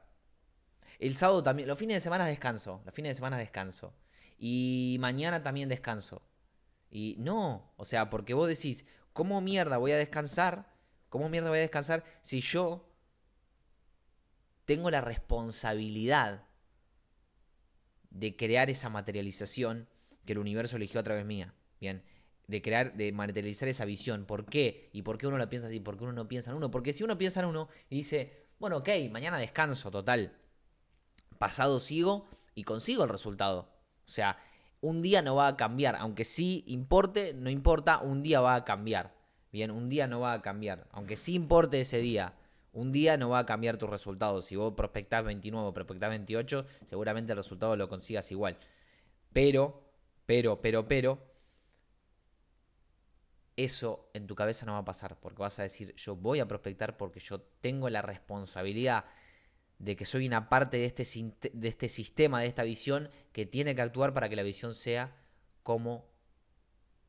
El 1.00 1.16
sábado 1.16 1.42
también, 1.42 1.66
los 1.66 1.78
fines 1.78 1.96
de 1.96 2.00
semana 2.00 2.26
descanso, 2.26 2.82
los 2.84 2.94
fines 2.94 3.10
de 3.10 3.14
semana 3.14 3.38
descanso. 3.38 3.94
Y 4.38 4.98
mañana 5.00 5.42
también 5.42 5.70
descanso. 5.70 6.20
Y 6.90 7.16
no, 7.18 7.72
o 7.78 7.86
sea, 7.86 8.10
porque 8.10 8.34
vos 8.34 8.46
decís, 8.46 8.84
¿cómo 9.14 9.40
mierda 9.40 9.78
voy 9.78 9.92
a 9.92 9.96
descansar? 9.96 10.74
¿Cómo 11.08 11.30
mierda 11.30 11.48
voy 11.48 11.58
a 11.58 11.62
descansar 11.62 12.04
si 12.20 12.42
yo 12.42 12.86
tengo 14.66 14.90
la 14.90 15.00
responsabilidad 15.00 16.44
de 18.10 18.36
crear 18.36 18.68
esa 18.68 18.90
materialización 18.90 19.88
que 20.26 20.32
el 20.32 20.38
universo 20.38 20.76
eligió 20.76 21.00
a 21.00 21.04
través 21.04 21.24
mía? 21.24 21.54
Bien, 21.80 22.02
de 22.46 22.60
crear, 22.60 22.92
de 22.92 23.10
materializar 23.12 23.70
esa 23.70 23.86
visión. 23.86 24.26
¿Por 24.26 24.44
qué? 24.44 24.90
¿Y 24.92 25.00
por 25.00 25.16
qué 25.16 25.26
uno 25.26 25.38
la 25.38 25.48
piensa 25.48 25.68
así? 25.68 25.80
¿Por 25.80 25.96
qué 25.96 26.04
uno 26.04 26.12
no 26.12 26.28
piensa 26.28 26.50
en 26.50 26.58
uno? 26.58 26.70
Porque 26.70 26.92
si 26.92 27.04
uno 27.04 27.16
piensa 27.16 27.40
en 27.40 27.46
uno 27.46 27.70
y 27.88 27.96
dice, 27.96 28.48
bueno, 28.58 28.76
ok, 28.76 28.90
mañana 29.10 29.38
descanso, 29.38 29.90
total 29.90 30.39
pasado 31.40 31.80
sigo 31.80 32.28
y 32.54 32.64
consigo 32.64 33.02
el 33.02 33.08
resultado. 33.08 33.60
O 34.04 34.08
sea, 34.08 34.36
un 34.82 35.00
día 35.00 35.22
no 35.22 35.36
va 35.36 35.48
a 35.48 35.56
cambiar, 35.56 35.96
aunque 35.96 36.24
sí 36.24 36.64
importe, 36.66 37.32
no 37.32 37.48
importa, 37.48 37.98
un 37.98 38.22
día 38.22 38.42
va 38.42 38.54
a 38.56 38.64
cambiar. 38.66 39.14
Bien, 39.50 39.70
un 39.70 39.88
día 39.88 40.06
no 40.06 40.20
va 40.20 40.34
a 40.34 40.42
cambiar, 40.42 40.86
aunque 40.92 41.16
sí 41.16 41.34
importe 41.34 41.80
ese 41.80 41.98
día. 41.98 42.34
Un 42.72 42.92
día 42.92 43.16
no 43.16 43.30
va 43.30 43.38
a 43.38 43.46
cambiar 43.46 43.78
tu 43.78 43.86
resultado. 43.86 44.42
Si 44.42 44.54
vos 44.54 44.74
prospectás 44.74 45.24
29 45.24 45.68
o 45.68 45.72
prospectás 45.72 46.10
28, 46.10 46.66
seguramente 46.84 47.32
el 47.32 47.38
resultado 47.38 47.74
lo 47.74 47.88
consigas 47.88 48.30
igual. 48.30 48.58
Pero, 49.32 49.82
pero, 50.26 50.60
pero, 50.60 50.86
pero, 50.86 51.18
eso 53.56 54.10
en 54.12 54.26
tu 54.26 54.34
cabeza 54.34 54.66
no 54.66 54.72
va 54.72 54.80
a 54.80 54.84
pasar, 54.84 55.18
porque 55.18 55.40
vas 55.40 55.58
a 55.58 55.62
decir, 55.62 55.94
yo 55.96 56.16
voy 56.16 56.40
a 56.40 56.46
prospectar 56.46 56.98
porque 56.98 57.20
yo 57.20 57.40
tengo 57.62 57.88
la 57.88 58.02
responsabilidad 58.02 59.06
de 59.80 59.96
que 59.96 60.04
soy 60.04 60.26
una 60.26 60.48
parte 60.48 60.76
de 60.76 60.84
este, 60.84 61.50
de 61.52 61.68
este 61.68 61.88
sistema, 61.88 62.42
de 62.42 62.46
esta 62.46 62.62
visión, 62.62 63.10
que 63.32 63.46
tiene 63.46 63.74
que 63.74 63.80
actuar 63.80 64.12
para 64.12 64.28
que 64.28 64.36
la 64.36 64.42
visión 64.42 64.74
sea 64.74 65.16
como 65.62 66.06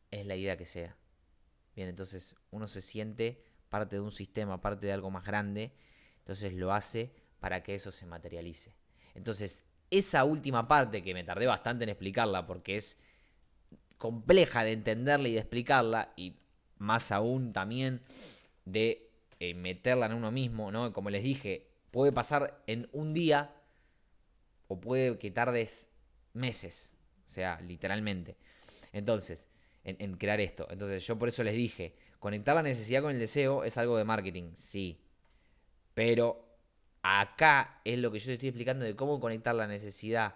es 0.09 0.25
la 0.25 0.37
idea 0.37 0.57
que 0.57 0.65
sea. 0.65 0.95
Bien, 1.75 1.89
entonces 1.89 2.35
uno 2.49 2.67
se 2.67 2.81
siente 2.81 3.43
parte 3.69 3.97
de 3.97 4.01
un 4.01 4.11
sistema, 4.11 4.61
parte 4.61 4.85
de 4.85 4.93
algo 4.93 5.11
más 5.11 5.25
grande, 5.25 5.73
entonces 6.19 6.53
lo 6.53 6.73
hace 6.73 7.11
para 7.41 7.61
que 7.61 7.75
eso 7.75 7.91
se 7.91 8.05
materialice. 8.05 8.73
Entonces, 9.15 9.65
esa 9.89 10.23
última 10.23 10.69
parte 10.69 11.03
que 11.03 11.13
me 11.13 11.25
tardé 11.25 11.47
bastante 11.47 11.83
en 11.83 11.89
explicarla 11.89 12.47
porque 12.47 12.77
es 12.77 12.97
compleja 13.97 14.63
de 14.63 14.71
entenderla 14.71 15.27
y 15.27 15.33
de 15.33 15.39
explicarla, 15.39 16.13
y 16.15 16.37
más 16.77 17.11
aún 17.11 17.51
también 17.51 18.01
de 18.63 19.11
eh, 19.39 19.53
meterla 19.55 20.05
en 20.05 20.13
uno 20.13 20.31
mismo, 20.31 20.71
¿no? 20.71 20.93
Como 20.93 21.09
les 21.09 21.23
dije, 21.23 21.70
puede 21.91 22.11
pasar 22.11 22.63
en 22.67 22.89
un 22.93 23.13
día 23.13 23.53
o 24.67 24.79
puede 24.79 25.19
que 25.19 25.31
tardes 25.31 25.89
meses, 26.33 26.91
o 27.27 27.29
sea, 27.29 27.59
literalmente. 27.61 28.37
Entonces, 28.93 29.47
en, 29.83 30.15
crear 30.17 30.39
esto. 30.39 30.67
Entonces, 30.69 31.05
yo 31.05 31.17
por 31.17 31.27
eso 31.27 31.43
les 31.43 31.55
dije, 31.55 31.95
conectar 32.19 32.55
la 32.55 32.63
necesidad 32.63 33.01
con 33.01 33.11
el 33.11 33.19
deseo 33.19 33.63
es 33.63 33.77
algo 33.77 33.97
de 33.97 34.05
marketing, 34.05 34.51
sí. 34.53 35.01
Pero 35.93 36.47
acá 37.01 37.81
es 37.83 37.99
lo 37.99 38.11
que 38.11 38.19
yo 38.19 38.27
te 38.27 38.33
estoy 38.33 38.49
explicando 38.49 38.85
de 38.85 38.95
cómo 38.95 39.19
conectar 39.19 39.53
la 39.55 39.67
necesidad, 39.67 40.35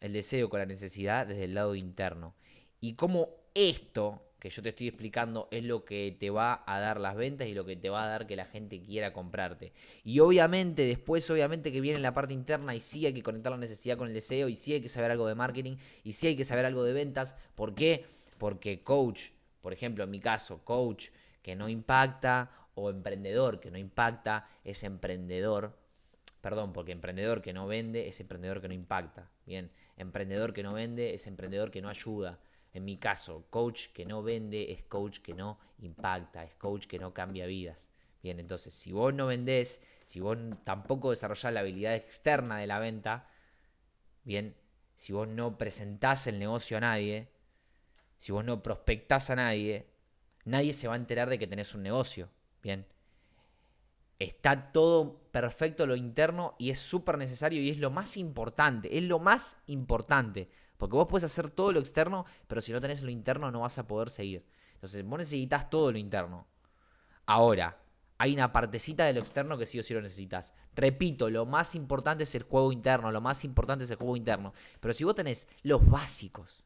el 0.00 0.12
deseo 0.12 0.48
con 0.48 0.60
la 0.60 0.66
necesidad 0.66 1.26
desde 1.26 1.44
el 1.44 1.54
lado 1.54 1.74
interno. 1.74 2.34
Y 2.80 2.94
cómo 2.94 3.28
esto 3.54 4.25
que 4.46 4.50
yo 4.50 4.62
te 4.62 4.68
estoy 4.68 4.86
explicando 4.86 5.48
es 5.50 5.64
lo 5.64 5.84
que 5.84 6.16
te 6.20 6.30
va 6.30 6.62
a 6.68 6.78
dar 6.78 7.00
las 7.00 7.16
ventas 7.16 7.48
y 7.48 7.52
lo 7.52 7.64
que 7.64 7.74
te 7.74 7.90
va 7.90 8.04
a 8.04 8.06
dar 8.06 8.28
que 8.28 8.36
la 8.36 8.44
gente 8.44 8.80
quiera 8.80 9.12
comprarte. 9.12 9.72
Y 10.04 10.20
obviamente, 10.20 10.86
después, 10.86 11.28
obviamente 11.30 11.72
que 11.72 11.80
viene 11.80 11.98
la 11.98 12.14
parte 12.14 12.32
interna 12.32 12.72
y 12.72 12.78
sí 12.78 13.04
hay 13.06 13.12
que 13.12 13.24
conectar 13.24 13.50
la 13.50 13.58
necesidad 13.58 13.98
con 13.98 14.06
el 14.06 14.14
deseo 14.14 14.48
y 14.48 14.54
sí 14.54 14.74
hay 14.74 14.80
que 14.80 14.86
saber 14.86 15.10
algo 15.10 15.26
de 15.26 15.34
marketing 15.34 15.78
y 16.04 16.12
sí 16.12 16.28
hay 16.28 16.36
que 16.36 16.44
saber 16.44 16.64
algo 16.64 16.84
de 16.84 16.92
ventas. 16.92 17.34
¿Por 17.56 17.74
qué? 17.74 18.06
Porque 18.38 18.84
coach, 18.84 19.30
por 19.62 19.72
ejemplo, 19.72 20.04
en 20.04 20.10
mi 20.10 20.20
caso, 20.20 20.64
coach 20.64 21.08
que 21.42 21.56
no 21.56 21.68
impacta 21.68 22.52
o 22.76 22.88
emprendedor 22.88 23.58
que 23.58 23.72
no 23.72 23.78
impacta 23.78 24.48
es 24.62 24.84
emprendedor. 24.84 25.76
Perdón, 26.40 26.72
porque 26.72 26.92
emprendedor 26.92 27.42
que 27.42 27.52
no 27.52 27.66
vende 27.66 28.06
es 28.06 28.20
emprendedor 28.20 28.60
que 28.60 28.68
no 28.68 28.74
impacta. 28.74 29.28
Bien, 29.44 29.72
emprendedor 29.96 30.52
que 30.52 30.62
no 30.62 30.72
vende 30.72 31.14
es 31.14 31.26
emprendedor 31.26 31.72
que 31.72 31.82
no 31.82 31.88
ayuda. 31.88 32.38
En 32.76 32.84
mi 32.84 32.98
caso, 32.98 33.46
coach 33.48 33.86
que 33.94 34.04
no 34.04 34.22
vende 34.22 34.70
es 34.70 34.82
coach 34.82 35.20
que 35.20 35.32
no 35.32 35.58
impacta, 35.78 36.44
es 36.44 36.54
coach 36.56 36.86
que 36.86 36.98
no 36.98 37.14
cambia 37.14 37.46
vidas. 37.46 37.88
Bien, 38.22 38.38
entonces, 38.38 38.74
si 38.74 38.92
vos 38.92 39.14
no 39.14 39.28
vendés, 39.28 39.80
si 40.04 40.20
vos 40.20 40.36
tampoco 40.62 41.08
desarrollás 41.08 41.54
la 41.54 41.60
habilidad 41.60 41.94
externa 41.94 42.58
de 42.58 42.66
la 42.66 42.78
venta, 42.78 43.30
bien, 44.24 44.54
si 44.94 45.14
vos 45.14 45.26
no 45.26 45.56
presentás 45.56 46.26
el 46.26 46.38
negocio 46.38 46.76
a 46.76 46.80
nadie, 46.80 47.30
si 48.18 48.30
vos 48.30 48.44
no 48.44 48.62
prospectás 48.62 49.30
a 49.30 49.36
nadie, 49.36 49.86
nadie 50.44 50.74
se 50.74 50.86
va 50.86 50.92
a 50.92 50.98
enterar 50.98 51.30
de 51.30 51.38
que 51.38 51.46
tenés 51.46 51.74
un 51.74 51.82
negocio. 51.82 52.28
Bien. 52.62 52.86
Está 54.18 54.70
todo 54.70 55.30
perfecto 55.30 55.86
lo 55.86 55.96
interno 55.96 56.56
y 56.58 56.68
es 56.68 56.78
súper 56.78 57.16
necesario 57.16 57.62
y 57.62 57.70
es 57.70 57.78
lo 57.78 57.90
más 57.90 58.18
importante. 58.18 58.98
Es 58.98 59.04
lo 59.04 59.18
más 59.18 59.56
importante. 59.66 60.50
Porque 60.76 60.96
vos 60.96 61.06
puedes 61.08 61.24
hacer 61.24 61.50
todo 61.50 61.72
lo 61.72 61.80
externo, 61.80 62.26
pero 62.46 62.60
si 62.60 62.72
no 62.72 62.80
tenés 62.80 63.02
lo 63.02 63.10
interno 63.10 63.50
no 63.50 63.60
vas 63.60 63.78
a 63.78 63.86
poder 63.86 64.10
seguir. 64.10 64.44
Entonces, 64.74 65.04
vos 65.04 65.18
necesitas 65.18 65.70
todo 65.70 65.90
lo 65.90 65.98
interno. 65.98 66.46
Ahora, 67.24 67.78
hay 68.18 68.32
una 68.32 68.52
partecita 68.52 69.04
de 69.04 69.12
lo 69.12 69.20
externo 69.20 69.58
que 69.58 69.66
sí 69.66 69.78
o 69.78 69.82
sí 69.82 69.92
lo 69.92 70.00
necesitas. 70.00 70.54
Repito, 70.74 71.28
lo 71.28 71.44
más 71.44 71.74
importante 71.74 72.24
es 72.24 72.34
el 72.34 72.44
juego 72.44 72.72
interno, 72.72 73.10
lo 73.10 73.20
más 73.20 73.44
importante 73.44 73.84
es 73.84 73.90
el 73.90 73.96
juego 73.96 74.16
interno. 74.16 74.52
Pero 74.80 74.94
si 74.94 75.04
vos 75.04 75.14
tenés 75.14 75.46
los 75.62 75.86
básicos, 75.86 76.64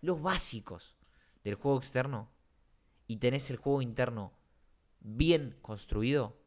los 0.00 0.20
básicos 0.20 0.96
del 1.44 1.54
juego 1.54 1.78
externo 1.78 2.30
y 3.06 3.16
tenés 3.16 3.50
el 3.50 3.56
juego 3.56 3.82
interno 3.82 4.32
bien 5.00 5.58
construido, 5.60 6.40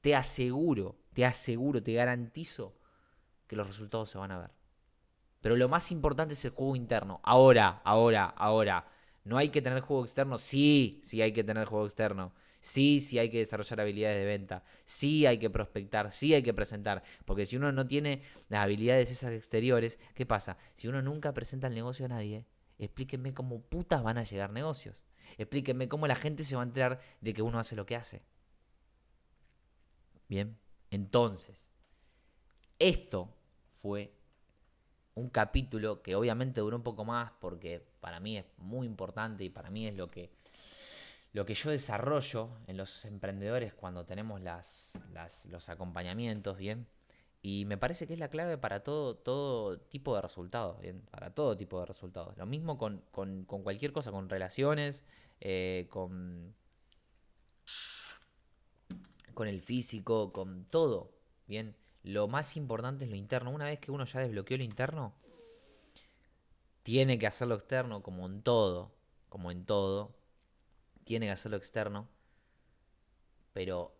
te 0.00 0.14
aseguro, 0.14 0.98
te 1.14 1.24
aseguro, 1.24 1.82
te 1.82 1.94
garantizo 1.94 2.76
que 3.46 3.56
los 3.56 3.66
resultados 3.66 4.10
se 4.10 4.18
van 4.18 4.32
a 4.32 4.38
ver. 4.38 4.50
Pero 5.44 5.56
lo 5.56 5.68
más 5.68 5.92
importante 5.92 6.32
es 6.32 6.42
el 6.46 6.52
juego 6.52 6.74
interno. 6.74 7.20
Ahora, 7.22 7.82
ahora, 7.84 8.24
ahora. 8.24 8.88
¿No 9.24 9.36
hay 9.36 9.50
que 9.50 9.60
tener 9.60 9.82
juego 9.82 10.02
externo? 10.02 10.38
Sí, 10.38 11.02
sí 11.04 11.20
hay 11.20 11.34
que 11.34 11.44
tener 11.44 11.66
juego 11.66 11.84
externo. 11.84 12.32
Sí, 12.62 12.98
sí 12.98 13.18
hay 13.18 13.28
que 13.28 13.40
desarrollar 13.40 13.78
habilidades 13.82 14.16
de 14.16 14.24
venta. 14.24 14.64
Sí 14.86 15.26
hay 15.26 15.36
que 15.36 15.50
prospectar. 15.50 16.12
Sí 16.12 16.32
hay 16.32 16.42
que 16.42 16.54
presentar. 16.54 17.02
Porque 17.26 17.44
si 17.44 17.58
uno 17.58 17.72
no 17.72 17.86
tiene 17.86 18.22
las 18.48 18.64
habilidades 18.64 19.10
esas 19.10 19.32
exteriores, 19.34 19.98
¿qué 20.14 20.24
pasa? 20.24 20.56
Si 20.76 20.88
uno 20.88 21.02
nunca 21.02 21.34
presenta 21.34 21.66
el 21.66 21.74
negocio 21.74 22.06
a 22.06 22.08
nadie, 22.08 22.46
explíquenme 22.78 23.34
cómo 23.34 23.60
putas 23.60 24.02
van 24.02 24.16
a 24.16 24.24
llegar 24.24 24.48
negocios. 24.48 24.96
Explíquenme 25.36 25.90
cómo 25.90 26.06
la 26.06 26.16
gente 26.16 26.42
se 26.42 26.56
va 26.56 26.62
a 26.62 26.64
enterar 26.64 27.00
de 27.20 27.34
que 27.34 27.42
uno 27.42 27.58
hace 27.58 27.76
lo 27.76 27.84
que 27.84 27.96
hace. 27.96 28.22
Bien, 30.26 30.56
entonces, 30.90 31.66
esto 32.78 33.36
fue 33.82 34.23
un 35.14 35.28
capítulo 35.30 36.02
que 36.02 36.16
obviamente 36.16 36.60
duró 36.60 36.76
un 36.76 36.82
poco 36.82 37.04
más 37.04 37.32
porque 37.40 37.82
para 38.00 38.20
mí 38.20 38.36
es 38.36 38.44
muy 38.58 38.86
importante 38.86 39.44
y 39.44 39.50
para 39.50 39.70
mí 39.70 39.86
es 39.86 39.94
lo 39.94 40.10
que, 40.10 40.30
lo 41.32 41.46
que 41.46 41.54
yo 41.54 41.70
desarrollo 41.70 42.50
en 42.66 42.76
los 42.76 43.04
emprendedores 43.04 43.74
cuando 43.74 44.04
tenemos 44.04 44.40
las, 44.40 44.98
los 45.48 45.68
acompañamientos, 45.68 46.58
¿bien? 46.58 46.86
Y 47.42 47.66
me 47.66 47.76
parece 47.76 48.06
que 48.06 48.14
es 48.14 48.18
la 48.18 48.28
clave 48.28 48.56
para 48.56 48.82
todo, 48.82 49.16
todo 49.16 49.78
tipo 49.78 50.16
de 50.16 50.22
resultados, 50.22 50.80
¿bien? 50.80 51.02
Para 51.10 51.34
todo 51.34 51.56
tipo 51.56 51.78
de 51.78 51.86
resultados. 51.86 52.36
Lo 52.38 52.46
mismo 52.46 52.78
con, 52.78 53.02
cualquier 53.44 53.92
cosa, 53.92 54.10
con 54.10 54.30
relaciones, 54.30 55.04
eh, 55.40 55.86
con, 55.90 56.54
con 59.34 59.46
el 59.46 59.60
físico, 59.60 60.32
con 60.32 60.64
todo, 60.64 61.12
¿bien? 61.46 61.76
Lo 62.04 62.28
más 62.28 62.56
importante 62.56 63.04
es 63.04 63.10
lo 63.10 63.16
interno. 63.16 63.50
Una 63.50 63.64
vez 63.64 63.80
que 63.80 63.90
uno 63.90 64.04
ya 64.04 64.20
desbloqueó 64.20 64.58
lo 64.58 64.62
interno, 64.62 65.14
tiene 66.82 67.18
que 67.18 67.26
hacer 67.26 67.48
lo 67.48 67.54
externo 67.54 68.02
como 68.02 68.26
en 68.26 68.42
todo, 68.42 68.94
como 69.30 69.50
en 69.50 69.64
todo, 69.64 70.14
tiene 71.04 71.26
que 71.26 71.32
hacer 71.32 71.50
lo 71.50 71.56
externo, 71.56 72.06
pero 73.54 73.96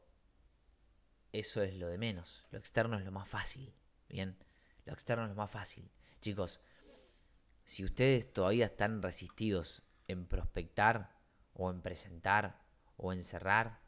eso 1.33 1.63
es 1.63 1.75
lo 1.75 1.89
de 1.89 1.97
menos. 1.97 2.45
Lo 2.51 2.59
externo 2.59 2.99
es 2.99 3.07
lo 3.07 3.11
más 3.11 3.27
fácil, 3.27 3.73
¿bien? 4.11 4.37
Lo 4.85 4.93
externo 4.93 5.25
es 5.25 5.31
lo 5.31 5.37
más 5.37 5.51
fácil. 5.51 5.91
Chicos, 6.21 6.61
si 7.65 7.85
ustedes 7.85 8.31
todavía 8.31 8.67
están 8.67 9.01
resistidos 9.01 9.83
en 10.09 10.27
prospectar 10.27 11.17
o 11.55 11.71
en 11.71 11.81
presentar 11.81 12.61
o 12.99 13.15
en 13.15 13.23
cerrar, 13.23 13.81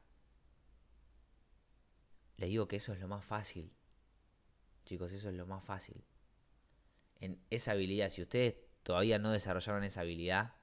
les 2.38 2.48
digo 2.48 2.66
que 2.66 2.76
eso 2.76 2.94
es 2.94 3.00
lo 3.00 3.08
más 3.08 3.24
fácil. 3.24 3.75
Chicos, 4.86 5.12
eso 5.12 5.28
es 5.28 5.34
lo 5.34 5.46
más 5.46 5.64
fácil. 5.64 6.02
En 7.20 7.44
esa 7.50 7.72
habilidad, 7.72 8.08
si 8.08 8.22
ustedes 8.22 8.54
todavía 8.84 9.18
no 9.18 9.32
desarrollaron 9.32 9.82
esa 9.82 10.02
habilidad, 10.02 10.54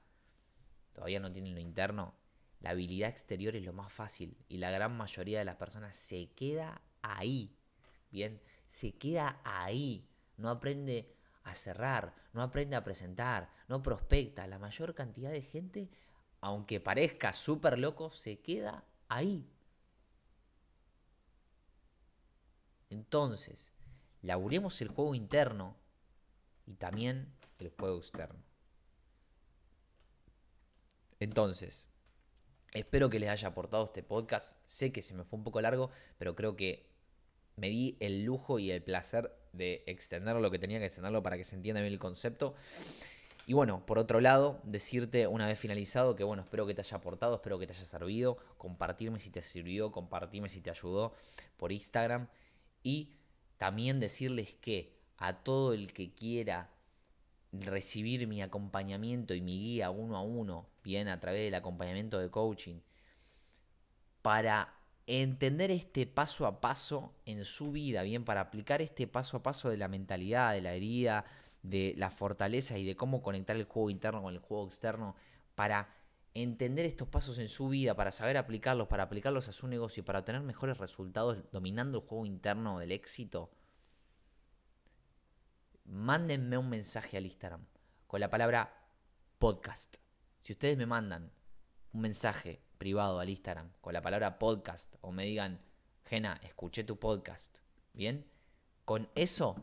todavía 0.94 1.20
no 1.20 1.30
tienen 1.30 1.54
lo 1.54 1.60
interno, 1.60 2.14
la 2.60 2.70
habilidad 2.70 3.10
exterior 3.10 3.54
es 3.54 3.62
lo 3.62 3.74
más 3.74 3.92
fácil 3.92 4.38
y 4.48 4.56
la 4.56 4.70
gran 4.70 4.96
mayoría 4.96 5.38
de 5.38 5.44
las 5.44 5.56
personas 5.56 5.94
se 5.94 6.30
queda 6.32 6.80
ahí. 7.02 7.54
Bien, 8.10 8.40
se 8.66 8.96
queda 8.96 9.42
ahí. 9.44 10.08
No 10.38 10.48
aprende 10.48 11.14
a 11.42 11.54
cerrar, 11.54 12.14
no 12.32 12.40
aprende 12.40 12.76
a 12.76 12.82
presentar, 12.82 13.52
no 13.68 13.82
prospecta. 13.82 14.46
La 14.46 14.58
mayor 14.58 14.94
cantidad 14.94 15.30
de 15.30 15.42
gente, 15.42 15.90
aunque 16.40 16.80
parezca 16.80 17.34
súper 17.34 17.78
loco, 17.78 18.08
se 18.08 18.40
queda 18.40 18.86
ahí. 19.08 19.46
Entonces, 22.88 23.73
laburemos 24.24 24.80
el 24.80 24.88
juego 24.88 25.14
interno 25.14 25.76
y 26.66 26.74
también 26.74 27.32
el 27.58 27.68
juego 27.68 27.98
externo. 27.98 28.42
Entonces, 31.20 31.88
espero 32.72 33.10
que 33.10 33.18
les 33.18 33.28
haya 33.28 33.48
aportado 33.48 33.84
este 33.84 34.02
podcast. 34.02 34.56
Sé 34.64 34.92
que 34.92 35.02
se 35.02 35.14
me 35.14 35.24
fue 35.24 35.38
un 35.38 35.44
poco 35.44 35.60
largo, 35.60 35.90
pero 36.18 36.34
creo 36.34 36.56
que 36.56 36.90
me 37.56 37.68
di 37.68 37.96
el 38.00 38.24
lujo 38.24 38.58
y 38.58 38.70
el 38.70 38.82
placer 38.82 39.30
de 39.52 39.84
extender 39.86 40.36
lo 40.36 40.50
que 40.50 40.58
tenía 40.58 40.78
que 40.78 40.86
extenderlo 40.86 41.22
para 41.22 41.36
que 41.36 41.44
se 41.44 41.54
entienda 41.54 41.80
bien 41.82 41.92
el 41.92 41.98
concepto. 41.98 42.54
Y 43.46 43.52
bueno, 43.52 43.84
por 43.84 43.98
otro 43.98 44.20
lado, 44.20 44.60
decirte 44.64 45.26
una 45.26 45.46
vez 45.46 45.58
finalizado 45.58 46.16
que 46.16 46.24
bueno, 46.24 46.44
espero 46.44 46.66
que 46.66 46.74
te 46.74 46.80
haya 46.80 46.96
aportado, 46.96 47.36
espero 47.36 47.58
que 47.58 47.66
te 47.66 47.74
haya 47.74 47.84
servido, 47.84 48.38
compartirme 48.56 49.18
si 49.18 49.30
te 49.30 49.42
sirvió, 49.42 49.92
compartirme 49.92 50.48
si 50.48 50.62
te 50.62 50.70
ayudó 50.70 51.12
por 51.58 51.70
Instagram 51.70 52.28
y 52.82 53.10
también 53.58 54.00
decirles 54.00 54.54
que 54.60 54.94
a 55.16 55.42
todo 55.42 55.72
el 55.72 55.92
que 55.92 56.12
quiera 56.12 56.70
recibir 57.52 58.26
mi 58.26 58.42
acompañamiento 58.42 59.34
y 59.34 59.40
mi 59.40 59.58
guía 59.58 59.90
uno 59.90 60.16
a 60.16 60.22
uno 60.22 60.66
bien, 60.82 61.08
a 61.08 61.20
través 61.20 61.42
del 61.42 61.54
acompañamiento 61.54 62.18
de 62.18 62.30
coaching, 62.30 62.80
para 64.22 64.74
entender 65.06 65.70
este 65.70 66.06
paso 66.06 66.46
a 66.46 66.60
paso 66.60 67.12
en 67.26 67.44
su 67.44 67.72
vida, 67.72 68.02
bien, 68.02 68.24
para 68.24 68.40
aplicar 68.40 68.82
este 68.82 69.06
paso 69.06 69.38
a 69.38 69.42
paso 69.42 69.68
de 69.68 69.76
la 69.76 69.88
mentalidad, 69.88 70.52
de 70.52 70.62
la 70.62 70.74
herida, 70.74 71.24
de 71.62 71.94
la 71.96 72.10
fortaleza 72.10 72.78
y 72.78 72.84
de 72.84 72.96
cómo 72.96 73.22
conectar 73.22 73.56
el 73.56 73.64
juego 73.64 73.90
interno 73.90 74.22
con 74.22 74.32
el 74.32 74.40
juego 74.40 74.66
externo, 74.66 75.14
para 75.54 75.88
entender 76.34 76.84
estos 76.84 77.08
pasos 77.08 77.38
en 77.38 77.48
su 77.48 77.68
vida, 77.68 77.94
para 77.94 78.10
saber 78.10 78.36
aplicarlos, 78.36 78.88
para 78.88 79.04
aplicarlos 79.04 79.48
a 79.48 79.52
su 79.52 79.68
negocio 79.68 80.00
y 80.00 80.04
para 80.04 80.18
obtener 80.18 80.42
mejores 80.42 80.78
resultados 80.78 81.38
dominando 81.52 81.98
el 81.98 82.06
juego 82.06 82.26
interno 82.26 82.80
del 82.80 82.90
éxito, 82.90 83.52
mándenme 85.84 86.58
un 86.58 86.68
mensaje 86.68 87.16
al 87.16 87.26
Instagram 87.26 87.64
con 88.08 88.20
la 88.20 88.30
palabra 88.30 88.88
podcast. 89.38 89.96
Si 90.42 90.52
ustedes 90.52 90.76
me 90.76 90.86
mandan 90.86 91.30
un 91.92 92.00
mensaje 92.00 92.60
privado 92.78 93.20
al 93.20 93.30
Instagram 93.30 93.70
con 93.80 93.92
la 93.92 94.02
palabra 94.02 94.38
podcast 94.38 94.94
o 95.00 95.12
me 95.12 95.24
digan, 95.24 95.60
Gena, 96.04 96.40
escuché 96.42 96.82
tu 96.84 96.98
podcast, 96.98 97.58
¿bien? 97.92 98.26
Con 98.84 99.08
eso 99.14 99.56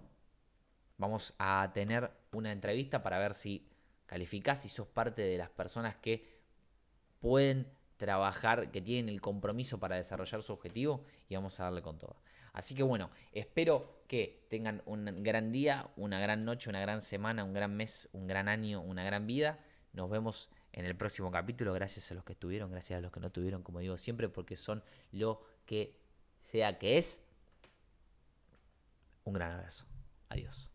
vamos 0.97 1.33
a 1.37 1.69
tener 1.73 2.11
una 2.31 2.51
entrevista 2.51 3.03
para 3.03 3.19
ver 3.19 3.33
si 3.33 3.69
calificás, 4.05 4.61
si 4.61 4.69
sos 4.69 4.87
parte 4.87 5.21
de 5.21 5.37
las 5.37 5.49
personas 5.49 5.97
que 5.97 6.40
pueden 7.21 7.67
trabajar, 7.95 8.71
que 8.71 8.81
tienen 8.81 9.09
el 9.13 9.21
compromiso 9.21 9.79
para 9.79 9.95
desarrollar 9.95 10.41
su 10.41 10.51
objetivo 10.51 11.05
y 11.29 11.35
vamos 11.35 11.59
a 11.59 11.63
darle 11.65 11.81
con 11.81 11.97
todo. 11.97 12.17
Así 12.51 12.75
que 12.75 12.83
bueno, 12.83 13.11
espero 13.31 14.03
que 14.07 14.45
tengan 14.49 14.81
un 14.85 15.23
gran 15.23 15.51
día, 15.51 15.89
una 15.95 16.19
gran 16.19 16.43
noche, 16.43 16.69
una 16.69 16.81
gran 16.81 16.99
semana, 16.99 17.43
un 17.43 17.53
gran 17.53 17.77
mes, 17.77 18.09
un 18.11 18.27
gran 18.27 18.49
año, 18.49 18.81
una 18.81 19.03
gran 19.03 19.25
vida. 19.27 19.59
Nos 19.93 20.09
vemos 20.09 20.49
en 20.73 20.85
el 20.85 20.95
próximo 20.95 21.31
capítulo. 21.31 21.73
Gracias 21.73 22.11
a 22.11 22.15
los 22.15 22.25
que 22.25 22.33
estuvieron, 22.33 22.71
gracias 22.71 22.97
a 22.97 23.01
los 23.01 23.11
que 23.11 23.19
no 23.19 23.27
estuvieron, 23.27 23.63
como 23.63 23.79
digo 23.79 23.97
siempre, 23.97 24.27
porque 24.27 24.55
son 24.55 24.83
lo 25.11 25.41
que 25.65 25.95
sea 26.41 26.77
que 26.77 26.97
es. 26.97 27.23
Un 29.23 29.33
gran 29.33 29.51
abrazo. 29.51 29.85
Adiós. 30.27 30.70